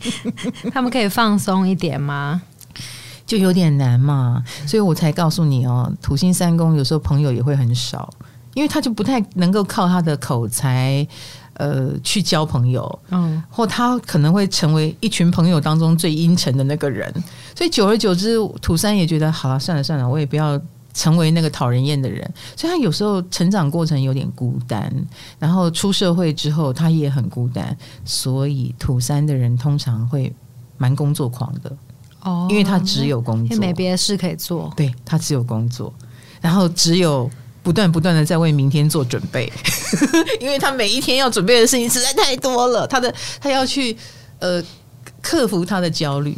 [0.72, 2.40] 他们可以放松一点吗？
[3.26, 8.08] 就有点难嘛，所以我才告诉你哦，土星三宫有时候朋友也会很少，
[8.58, 11.06] 因为他就不太能够靠他的口才，
[11.52, 17.08] 呃，去交朋友，嗯，或他可能会成为一群朋友当中最阴沉的那个人，
[17.54, 20.60] 所以久而久之，土三也觉得好了，算了算了，我也不要
[20.92, 24.92] 成为那个讨人厌的人，所以他有时候成长过程有点孤单，
[25.38, 30.34] 然后出社会之后他也很孤单，所以土三的人通常会
[30.78, 31.72] 蛮工作狂的。
[32.24, 34.72] 哦，因为他只有工作，没别的事可以做。
[34.76, 35.94] 对，他只有工作，
[36.40, 37.30] 然后只有
[37.68, 39.52] 不断不断的在为明天做准备，
[40.40, 42.86] 因为他每一天要准备的事情实在太多了。
[42.86, 43.94] 他的他要去
[44.38, 44.62] 呃
[45.20, 46.34] 克服他的焦虑，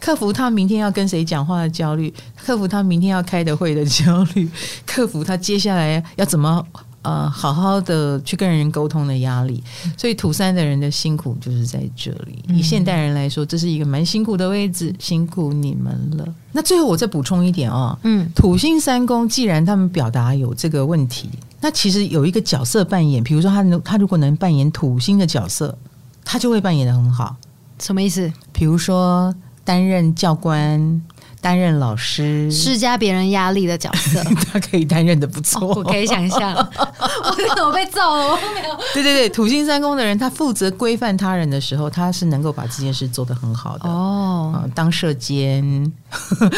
[0.00, 4.50] 克服他明天要跟谁讲话的焦虑，克服他明天要开的会的焦虑，
[4.84, 6.66] 克服他接下来要怎么。
[7.02, 9.62] 呃，好好的去跟人沟通的压力，
[9.96, 12.44] 所以土三的人的辛苦就是在这里。
[12.46, 16.24] 嗯、以现代人来说，这是一个蛮辛苦的位置，辛苦你们了。
[16.52, 21.28] 那最后我再补充一点哦，嗯，土星三宫既然他们表达有这个问题，
[21.60, 25.76] 那其实有一个角色扮演，比如说他能，他如果能扮演土星的角色，
[26.24, 27.34] 他就会扮演的很好。
[27.80, 28.32] 什么意思？
[28.52, 29.34] 比如说
[29.64, 31.02] 担任教官。
[31.42, 35.60] 担任老师，施加别人压力的角色， 他可以担任的不错。
[35.60, 38.28] 哦，我可以想象， 我怎么被揍了？
[38.28, 38.76] 我没有。
[38.94, 43.90] 对对对，土星三宫的人，他负责规范他人的时候，他是能够把这件事做得很好的。
[43.90, 45.92] 哦，当社监，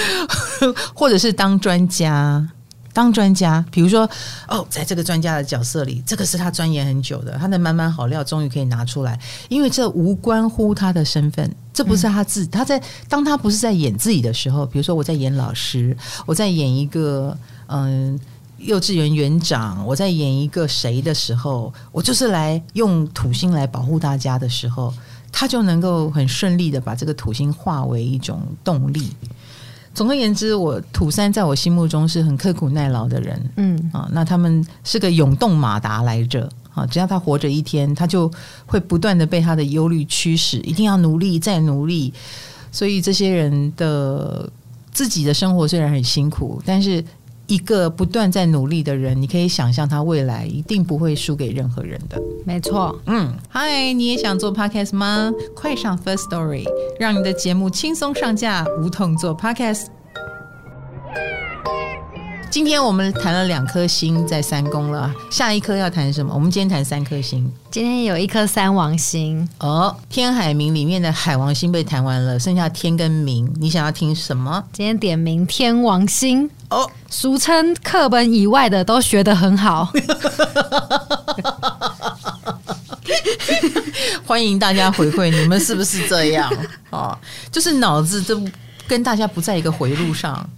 [0.95, 2.47] 或者是当专家。
[2.93, 4.09] 当专家，比如说，
[4.47, 9.19] 哦，在这个专家的角色里，这个是他钻研很久的，他的满满好料终于可以拿出来，
[9.49, 15.95] 因为这无关乎他的身份，这不是他自，他在当他不是在演自己的时候，比如说我在演老师，
[16.25, 18.19] 我在演一个嗯
[18.59, 24.95] 幼稚园园长，我在演一个谁的时候，我就是来用土星来保护大家的时候，
[25.33, 29.11] 他就能够很顺利的把这个土星化为一种动力。
[29.93, 33.91] 总而言之，我土三在我心目中是很刻苦耐劳的人，嗯。
[33.93, 38.31] 啊，那他们是个永动马达来着啊，只要他活着一天，他就
[38.67, 42.13] 会不断的被他的忧虑驱使，一定要努力再努力。
[42.71, 44.51] 所以这些人的
[44.93, 47.05] 自己的生活虽然很辛苦，但是。
[47.47, 52.19] 一个不断在努力的人，你可以想象他未来一定不会输给任何人的。
[52.43, 55.31] 没错，嗯，嗨，你也想做 podcast 吗？
[55.55, 56.65] 快上 First Story，
[56.99, 59.89] 让你的节目轻松上架，无痛做 podcast。
[62.55, 66.33] 今天我们谈了两颗星在三宫了，下一颗要谈什么？
[66.33, 67.53] 我们今天谈三颗星。
[67.69, 74.63] 今天有一颗三王星哦，天海冥里面的海王星被谈完了，剩下天跟冥，你想要听什么？
[74.73, 79.93] 今天点名天王星哦，俗称课本以外的都学得很好。
[84.25, 86.49] 欢迎大家回馈，你们是不是这样？
[86.91, 87.19] 哦，
[87.51, 88.41] 就是脑子都
[88.87, 90.49] 跟大家不在一个回路上。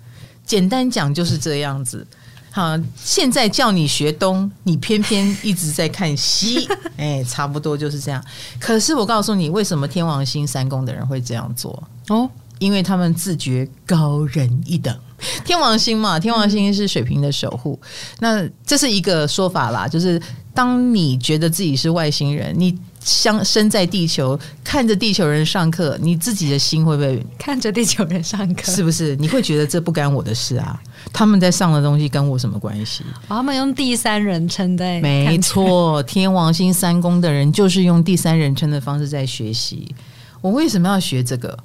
[0.47, 2.07] 简单讲就是这样子，
[2.53, 6.67] 好，现在叫你学东，你偏偏一直在看西，
[6.97, 8.25] 哎，差不多就是这样。
[8.61, 11.83] 可是我告诉你，为什么天王星三宫的人会这样做？
[12.09, 12.31] 哦，
[12.61, 14.97] 因为他们自觉高人一等。
[15.45, 17.79] 天王星嘛，天王星是水瓶的守护，
[18.21, 20.23] 那这是一个说法啦，就是
[20.55, 22.79] 当你觉得自己是外星人，你。
[23.07, 28.73] 相身在地球，看着地球人上课，你自己的心会不会 看着地球人上课？
[28.73, 29.15] 是不是？
[29.17, 30.79] 你会觉得这不干我的事啊？
[31.13, 33.05] 他们在上的东西跟我什么关系？
[33.29, 39.95] 哦，他们用第三人称在，没错，天王星三宫的人就是用第三人称的方式在学习。
[40.41, 41.57] 我为什么要学这个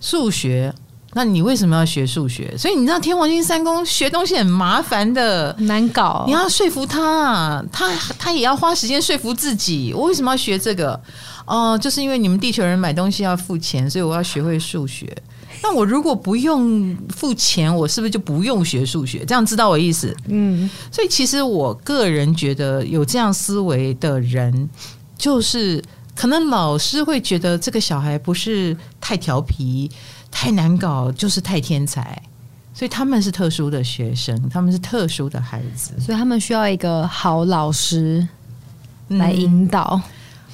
[0.00, 0.74] 数学？
[1.14, 2.54] 那你为什么要学数学？
[2.56, 6.24] 所以你知道天王星三宫学东西很麻烦的，难搞。
[6.26, 9.92] 你要说服他，他他也要花时间说服自己。
[9.94, 10.92] 我为什么要学这个？
[11.46, 15.10] 哦、呃，就是因为你们地球人买东西要付钱，所以我要学会数学。
[15.62, 19.24] 那我如果不用付钱，我是不是就不用学数学？
[19.24, 20.14] 这样知道我意思？
[20.28, 20.68] 嗯。
[20.92, 24.68] 所以其实我个人觉得有这样思维的人，
[25.16, 25.82] 就是
[26.14, 29.90] 可能老师会觉得这个小孩不是太调皮。
[30.40, 32.22] 太难搞，就是太天才，
[32.72, 38.26] 所以他们是特殊的学生，他们是特殊的孩子，所以他们需要一个好老师
[39.08, 40.02] 来引导，嗯、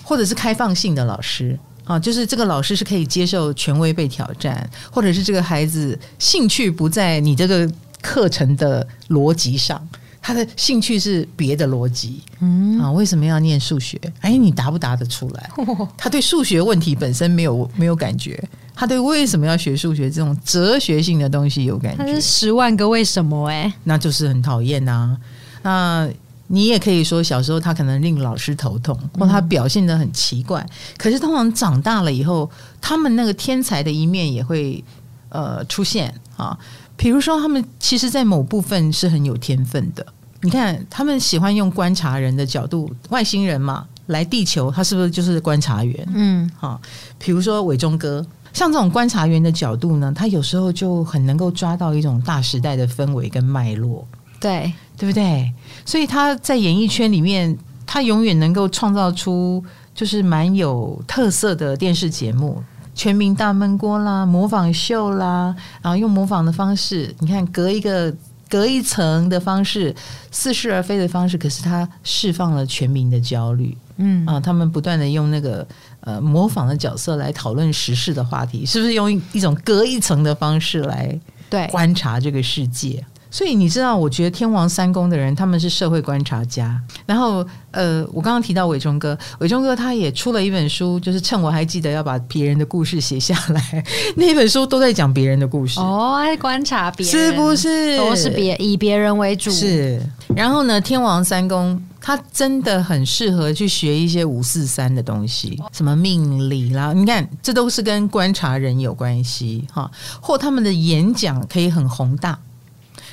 [0.03, 1.59] 或者是开放性的老师。
[1.85, 7.70] 啊，就是这个老师是可以接受权威被挑战，或者是这个孩子兴趣不在你这个
[8.01, 9.87] 课程的逻辑上，
[10.27, 14.01] 他的兴趣是别的逻辑，嗯啊，为什么要念数学？
[14.22, 15.51] 哎，你答不答得出来？
[15.99, 18.43] 他对数学问题本身没有没有感觉。
[18.75, 22.03] 他对为什么要学数学这种哲学性的东西有感觉？
[22.03, 25.14] 他是十万个为什么哎、欸，那就是很讨厌呐。
[25.62, 26.09] 那
[26.47, 30.62] 你也可以说，小时候他可能令老师头痛，或他表现的很奇怪。
[30.62, 32.51] 嗯、可是通常长大了以后，
[32.81, 34.83] 他们那个天才的一面也会
[35.29, 36.59] 呃出现啊。
[36.97, 40.07] 比如说，他们其实，在某部分是很有天分的。
[40.42, 46.07] 你看，他们喜欢用观察人的角度，外星人嘛，来地球，他是不是就是观察员？
[46.14, 46.80] 嗯，好。
[47.18, 54.07] 比如说伟忠哥，像这种观察员的角度呢，他有时候就很能够抓到一种大时代的氛围跟脉络，
[54.38, 55.51] 对，对不对？
[55.86, 59.64] 所以他在演艺圈里面，他永远能够创造出
[59.95, 62.62] 就是蛮有特色的电视节目。
[62.95, 68.14] 全民大闷锅啦，模仿秀啦，然后用模仿的方式，你看隔一个
[68.49, 69.95] 隔一层的方式，
[70.30, 74.24] 似是而非的方式，可是他释放了全民的焦虑，嗯。
[74.26, 75.66] 啊，他们不断的用那个
[76.01, 81.18] 呃模仿的角色来讨论时事的话题，是不是用一种隔一层的方式来
[81.51, 81.66] 对。
[81.68, 83.05] 观察这个世界？
[83.35, 86.80] 所以你知道，我觉得天王三公的人他们是社会观察家。
[87.05, 93.85] 然后，呃，我刚刚提到伟忠哥，伟忠哥他也出了一本书，就是趁我还记得要把别人的故事写下来。
[94.14, 97.99] 那本书都在讲别人的故事哦，爱观察别人是不是？
[97.99, 100.01] 都是别以别人为主是。
[100.37, 109.91] 然后呢，天王三公他真的很适合去学一些五四三的东西，什么命理啦，你看这都是跟观察人有关系哈。
[110.20, 112.39] 或他们的演讲可以很宏大。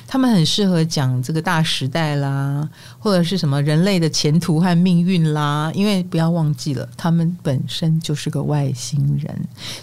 [0.06, 5.70] 他们很适合讲这个大时代啦，或者是什么人类的前途和命运啦。
[5.74, 9.34] 因为不要忘记了，他们本身就是个外星人，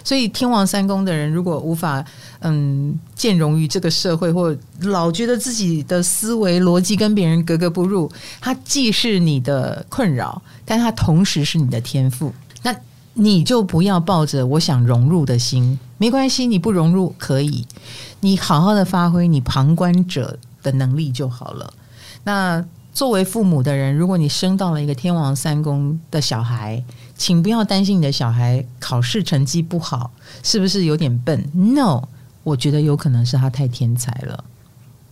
[0.04, 2.04] 所以天王三公的人如果无法
[2.40, 8.10] 嗯兼容于这个社会，或老觉得自己的思维逻辑跟别人格格不入，
[8.40, 12.32] 他既是你的困扰，但他同时是你的天赋。
[12.62, 12.74] 那
[13.14, 17.66] 你就不要抱着我想融入的心，没关系，你不融入可以。
[18.20, 21.72] 你好好的发挥你旁观者的能力就好了。
[22.24, 26.82] 那作为父母的人，如果你生到了一个天王三公的小孩，
[27.16, 30.10] 请不要担心你的小孩考试成绩不好，
[30.42, 32.02] 是不是有点笨？No，
[32.42, 34.44] 我觉得有可能是他太天才了。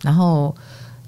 [0.02, 0.54] 然后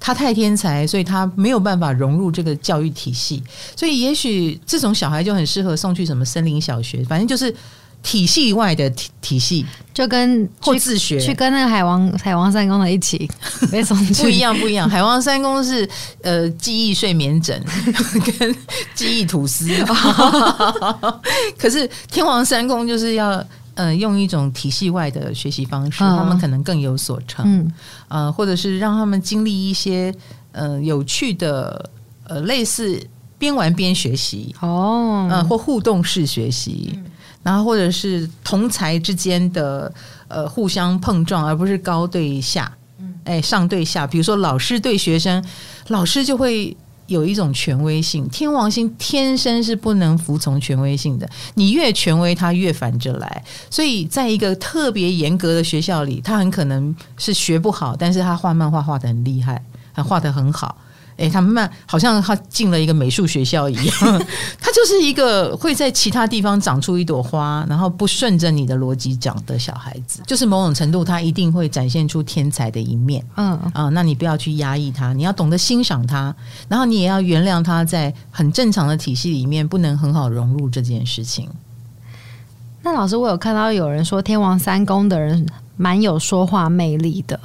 [0.01, 3.41] 他太天才，所以他没有办法融入这个教育体系。
[3.77, 7.55] 所以也许这种小孩就很适合送去什么森林小学，反正就是。
[8.03, 13.29] 体系外的体体系，就跟或自学去跟那个海王海王三公的一起，
[13.71, 14.89] 没什么不一样不一样。
[14.89, 15.87] 海王三公是
[16.23, 17.63] 呃记忆睡眠枕
[18.39, 18.55] 跟
[18.95, 19.69] 记忆吐司，
[21.59, 23.45] 可是天王三公就是要
[23.75, 27.45] 呃用一种体系外的学习方式，他们可能更有所成。
[27.47, 27.71] 嗯，
[28.07, 30.13] 呃，或者是让他们经历一些
[30.51, 31.89] 呃有趣的
[32.25, 33.01] 呃类似
[33.37, 36.91] 边玩边学习哦，呃或互动式学习。
[36.95, 37.05] 嗯
[37.43, 39.91] 然后，或者是同才之间的
[40.27, 42.71] 呃互相碰撞，而不是高对下，
[43.23, 44.05] 哎上对下。
[44.05, 45.43] 比如说老师对学生，
[45.87, 46.77] 老师就会
[47.11, 48.27] 有一种权威性。
[48.29, 53.43] 天王星天生是不能服从权威性的，你越权威，他越反着来。
[53.69, 60.77] 所以，在一个特别严格的学校里，他很可能是学不好，但是他画漫画画得很厉害，还画得很好。
[61.21, 63.95] 哎，他们好像他进了一个美术学校一样，
[64.59, 73.23] 他就是一个会在其他地方长出一朵花，然后不顺着你的逻辑长的小孩子，就是某种程度他一定会展现出天才的一面。
[73.35, 76.35] 嗯啊，那你不要去压抑他，你要懂得欣赏他，
[76.67, 81.47] 然后你也要原谅他在很正常的体系里面不能很好融入这件事情。
[82.81, 85.45] 那老师，我有看到有人说天王三公的人
[85.77, 87.39] 蛮有说话魅力的。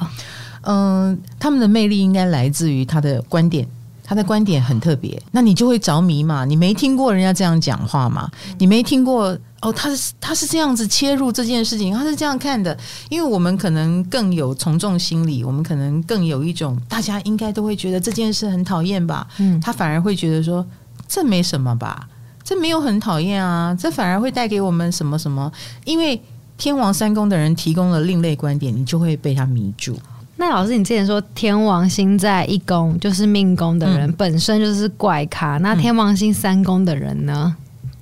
[0.66, 3.66] 嗯，他们的魅力应该来自于他的观点，
[4.04, 6.44] 他的观点很特别，那你就会着迷嘛。
[6.44, 8.30] 你没听过人家这样讲话嘛？
[8.58, 12.76] 你没听过哦，他是他是这样子切入这件事情，他是这样看的。
[13.08, 19.26] 因为我们可能更有从众心理，我们可能更有一种大家应该都会觉得这件事很讨厌吧？
[19.38, 20.64] 嗯，他反而会觉得说
[21.08, 22.08] 这没什么吧，
[22.42, 25.50] 这没有很讨厌啊，这反而会带给我们什么什么？
[25.84, 26.20] 因为
[26.58, 29.96] 天王三公的人提供了另类观点，你就会被他迷住。
[30.38, 37.56] 那老师，你之前说天王星在一宫就是命宫的人、嗯、本身就是怪咖，那天王星三宫的人呢？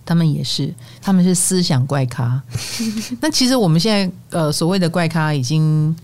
[0.05, 2.43] 他们也是，他们是思想怪咖。
[3.23, 5.95] 那其实我们现在呃所谓的怪咖已经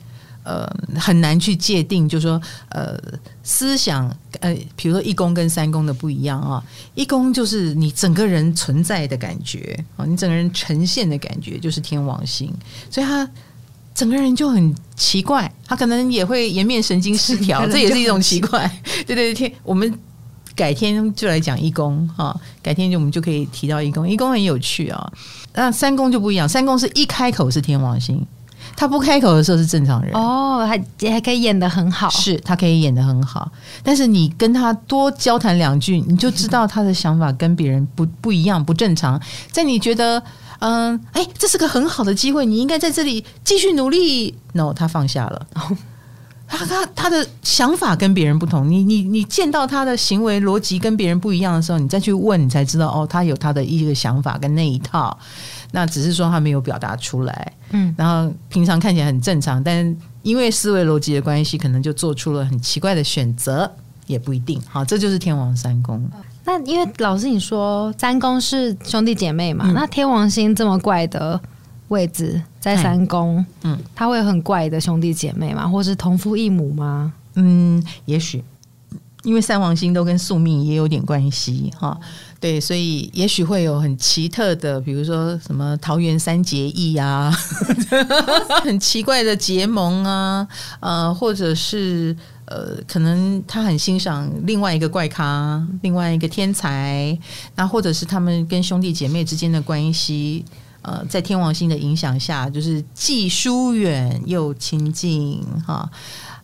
[0.45, 2.97] 呃很难去界定，就是说呃
[3.43, 4.09] 思想
[4.39, 6.65] 呃，比如说一宫跟三宫的不一样啊，
[6.95, 12.55] 一宫就是你整个人存在的感觉啊，你整个人呈现的感觉就是天王星，
[12.89, 13.29] 所以他。
[13.95, 18.71] 整个人就很奇怪，他可能也会颜面神经失调， 这也是一种奇怪。
[19.07, 19.93] 对 对对，我们
[20.55, 25.13] 改天就来讲一宫哈，改天就我们就可以提到一宫，一宫很有趣啊。
[25.55, 28.25] 那三公就不一样，三公是一开口是天王星，
[28.77, 33.51] 他不开口的时候是正常人哦，还还可以演得很好，是他可以演得很好，
[33.83, 39.21] 但是你跟他多交谈两句，你就知道他的想法跟别人不不一样，不正常。
[39.51, 40.23] 在你觉得。
[40.61, 44.35] 嗯，哎，这是个很好的机会，你应该在这里继续努力。
[44.53, 45.47] No，他放下了。
[46.53, 55.17] 他他他的想法跟别人不同，你你你见到他的行为逻辑跟别人不一样的时候，你再去问，你才知道哦，他有他的一个想法跟那一套。
[55.71, 63.71] 那只是说他没有表达出来，嗯，然后平常看起来很正常，但因为思维逻辑的关系，可能就做出了很奇怪的选择，
[64.09, 64.61] 也不一定。
[64.69, 66.11] 好，这就是天王三宫。
[66.51, 71.41] 那因为老师你说三宫是兄弟姐妹嘛，嗯、那天王星这么怪的
[71.89, 75.69] 位置在三宫，嗯，他会很怪的兄弟姐妹吗？
[75.69, 77.13] 或是同父异母吗？
[77.35, 78.43] 嗯，也许，
[79.23, 81.97] 因为三王星都跟宿命也有点关系哈。
[82.41, 87.31] 对，所以也许会有很奇特的，比如说什么桃园三结义啊，
[88.65, 90.49] 很奇怪的结盟啊，
[90.81, 92.17] 呃，或者是
[92.51, 97.19] 呃，可能他很欣赏另外一个怪咖，另外一个天才，
[97.55, 100.45] 那或者是他们跟兄弟姐妹之间的关系，
[100.83, 105.89] 呃，在天王星的影响下，就是既疏远又亲近，哈。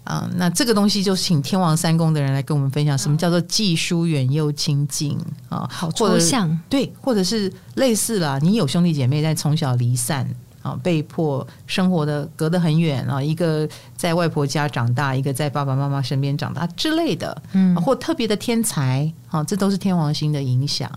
[0.07, 5.69] 啊，那这个东西就请天王三宫的人来跟我们分享，什么叫做既疏远又亲近啊？
[5.69, 10.25] 好抽象，对，或者是类似啦，你有兄弟姐妹在从小离散
[10.67, 20.91] 啊，被迫生活的隔得很远啊，一个在外婆家长大，一个在爸爸妈妈身边长大之类的，嗯，或特别的天才啊，这都是天王星的影响。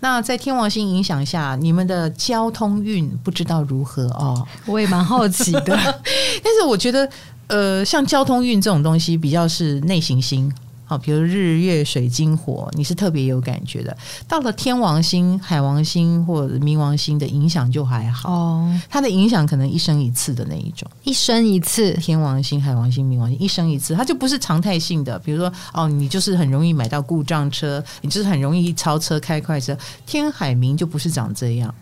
[0.00, 4.46] 那在天王星影响下，你们的交通运不知道如何哦？
[4.66, 5.64] 我也蛮好奇的，
[6.44, 7.08] 但是我觉得。
[7.48, 10.52] 呃，像交通运这种东西，比较是内行星，
[10.88, 13.94] 好，比如日月水金火，你是特别有感觉的。
[14.28, 21.92] 到了天王星、海王星或者冥王星的影响就还好哦，它的影响可能一生一次的那一种，一生一次。
[21.94, 25.18] 天王星、海王星、冥王星一生一次，它就不是常态性的。
[25.18, 29.76] 比如说，哦，你就是很容易买到故障车，你就是很容易超车开快车。
[30.06, 31.74] 天海冥就不是长这样。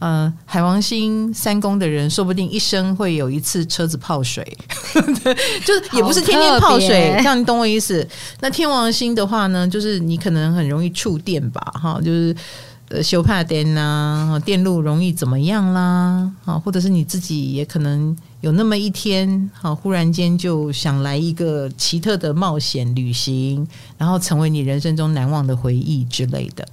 [0.00, 4.44] 嗯、呃，海王星三宫的人，说不定一生会有一次车子泡水，
[5.64, 8.06] 就是也不是天天泡水，这样你懂我意思？
[8.40, 12.36] 那天王星的话呢，就是你可能很容易触电吧，哈，就是
[12.88, 23.66] 呃修怕电呐，电路容易怎么样啦，啊，或者是你自己也可能有那么一天，哈，忽然间就想来一个奇特的冒险旅行，
[23.96, 26.68] 然后成为你人生中难忘的回忆之类的。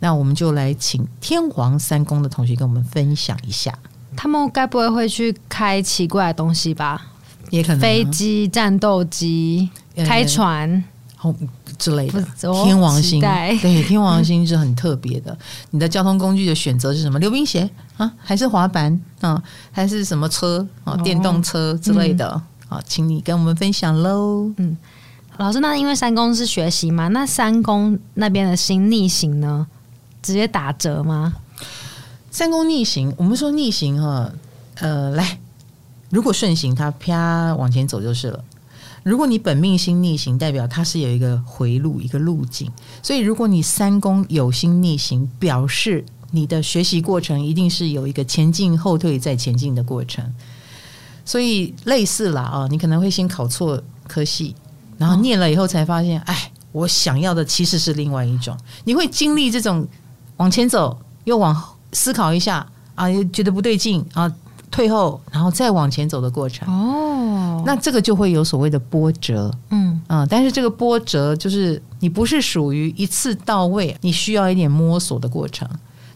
[0.00, 3.76] 那我们就来请天皇三宫的同学跟我们分享一下，
[4.16, 7.06] 他们该不会会去开奇怪的东西吧？
[7.50, 10.84] 也可能飞机、战斗机、开船、
[11.22, 11.34] 哦
[11.78, 12.22] 之类的。
[12.64, 15.36] 天王星对，天王星是很特别的。
[15.70, 17.18] 你的交通工具的选择是什么？
[17.18, 19.40] 溜冰鞋啊，还是滑板啊，
[19.70, 20.96] 还是什么车啊？
[20.98, 22.42] 电动车之类的啊？
[22.68, 24.52] 哦嗯、请你跟我们分享喽。
[24.56, 24.76] 嗯，
[25.38, 29.66] 老师，那因为三宫是学习嘛，那三宫那边的星逆行呢？
[30.22, 31.34] 直接打折吗？
[32.30, 34.30] 三宫逆行，我们说逆行哈，
[34.76, 35.38] 呃，来，
[36.10, 38.44] 如果顺行，它啪往前走就是了。
[39.02, 42.70] 如果你本命星逆行，代表它是有一个回路，一个路径。
[43.02, 50.34] 所以，如果你三宫有星逆行，表示你的学习过程一定是有一个前进、后退再前进的过程。
[51.24, 54.54] 所以，类似啦啊，你可能会先考错科系，
[54.98, 58.54] 然后念了以后才发现，哎，我想要的其实是另外一种。
[58.84, 59.88] 你会经历这种。
[60.38, 62.66] 往前走，又往后思考一下
[62.96, 64.28] 啊，又觉得不对劲啊，
[64.70, 66.66] 退后，然后再往前走的过程。
[66.68, 75.68] 哦，那这个就会有所谓的波折，嗯啊，但是这个波折就是你不是属于一次到位，你需要一点摸索的过程。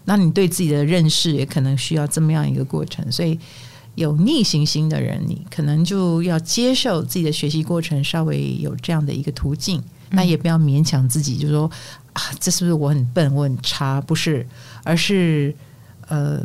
[0.04, 3.10] 那你对自己的认识也可能需要这么样一个过程。
[3.12, 3.38] 所以
[3.94, 9.82] 有逆行心的人，你可能就要接受自己的学习过程稍微有这样的一个途径。
[10.14, 11.70] 那也不要勉强自己，就是说
[12.12, 14.00] 啊，这是不是我很笨，我很差？
[14.00, 14.46] 不是，
[14.84, 15.54] 而是
[16.08, 16.40] 呃，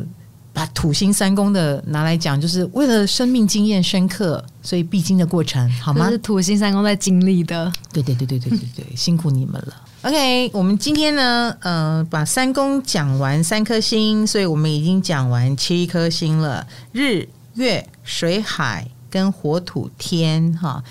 [0.52, 6.08] 把土星三宫的拿来讲，就是为了生命经验深刻，所以必经的过程，好吗？
[6.08, 7.70] 是土星三宫在经历的。
[7.92, 9.74] 对对对对对对对，辛苦你们了。
[10.02, 20.82] OK，我们今天呢，呃，把三宫讲完三颗星，所以我们已经讲完七颗星了：日、月、水、海跟火、土、天，哈。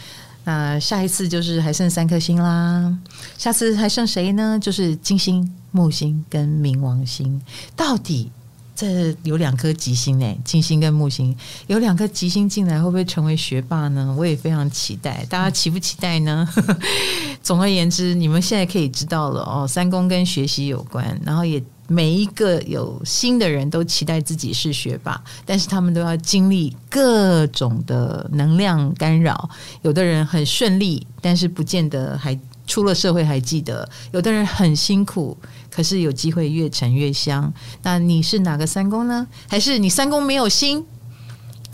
[0.48, 2.98] 那下一次就是还剩三颗星啦，
[3.38, 4.58] 下次还剩谁呢？
[4.62, 7.42] 就是金星、木星跟冥王星。
[7.76, 8.32] 到底
[8.74, 10.38] 这有两颗吉星呢？
[10.46, 11.36] 金星跟木星
[11.68, 14.16] 有两颗吉星进来，会不会成为学霸呢？
[14.18, 16.48] 我也非常期待，大家期不期待呢？
[17.44, 21.62] 总而言之，你们现在可以知道了哦，三宫跟学习有关，然后也。
[21.88, 29.50] 每一个有心的人都期待自己是学霸，但是他们都要经历各种的能量干扰。
[29.82, 35.38] 有的人很顺利，但是不见得还出了社会还记得；有的人很辛苦，
[35.72, 37.52] 可是有机会越沉越香。
[37.84, 39.26] 那你是哪个三公呢？
[39.48, 40.86] 还是你三公没有心？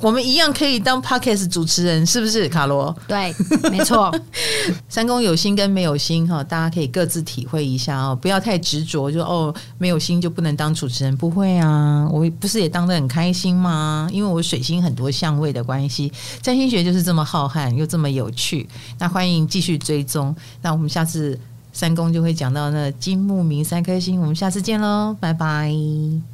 [0.03, 2.93] 我们一样可以当 Podcast 主持人，是不是卡罗？
[3.07, 3.33] 对，
[3.71, 4.13] 没错。
[4.89, 11.15] 三公有心跟没有心哈，大家可以各自体会一下哦，不要太执着，就哦没有心就不能当主持人。
[11.15, 14.09] 不会啊，我不是也当的很开心吗？
[14.11, 18.67] 因为我水星很多相位的关系，占星学就是这么浩瀚又这么有趣。
[18.99, 21.39] 那欢迎继续追踪，那我们下次
[21.71, 26.32] 三公就会讲到那金木明三颗星，我们下次见喽，拜拜。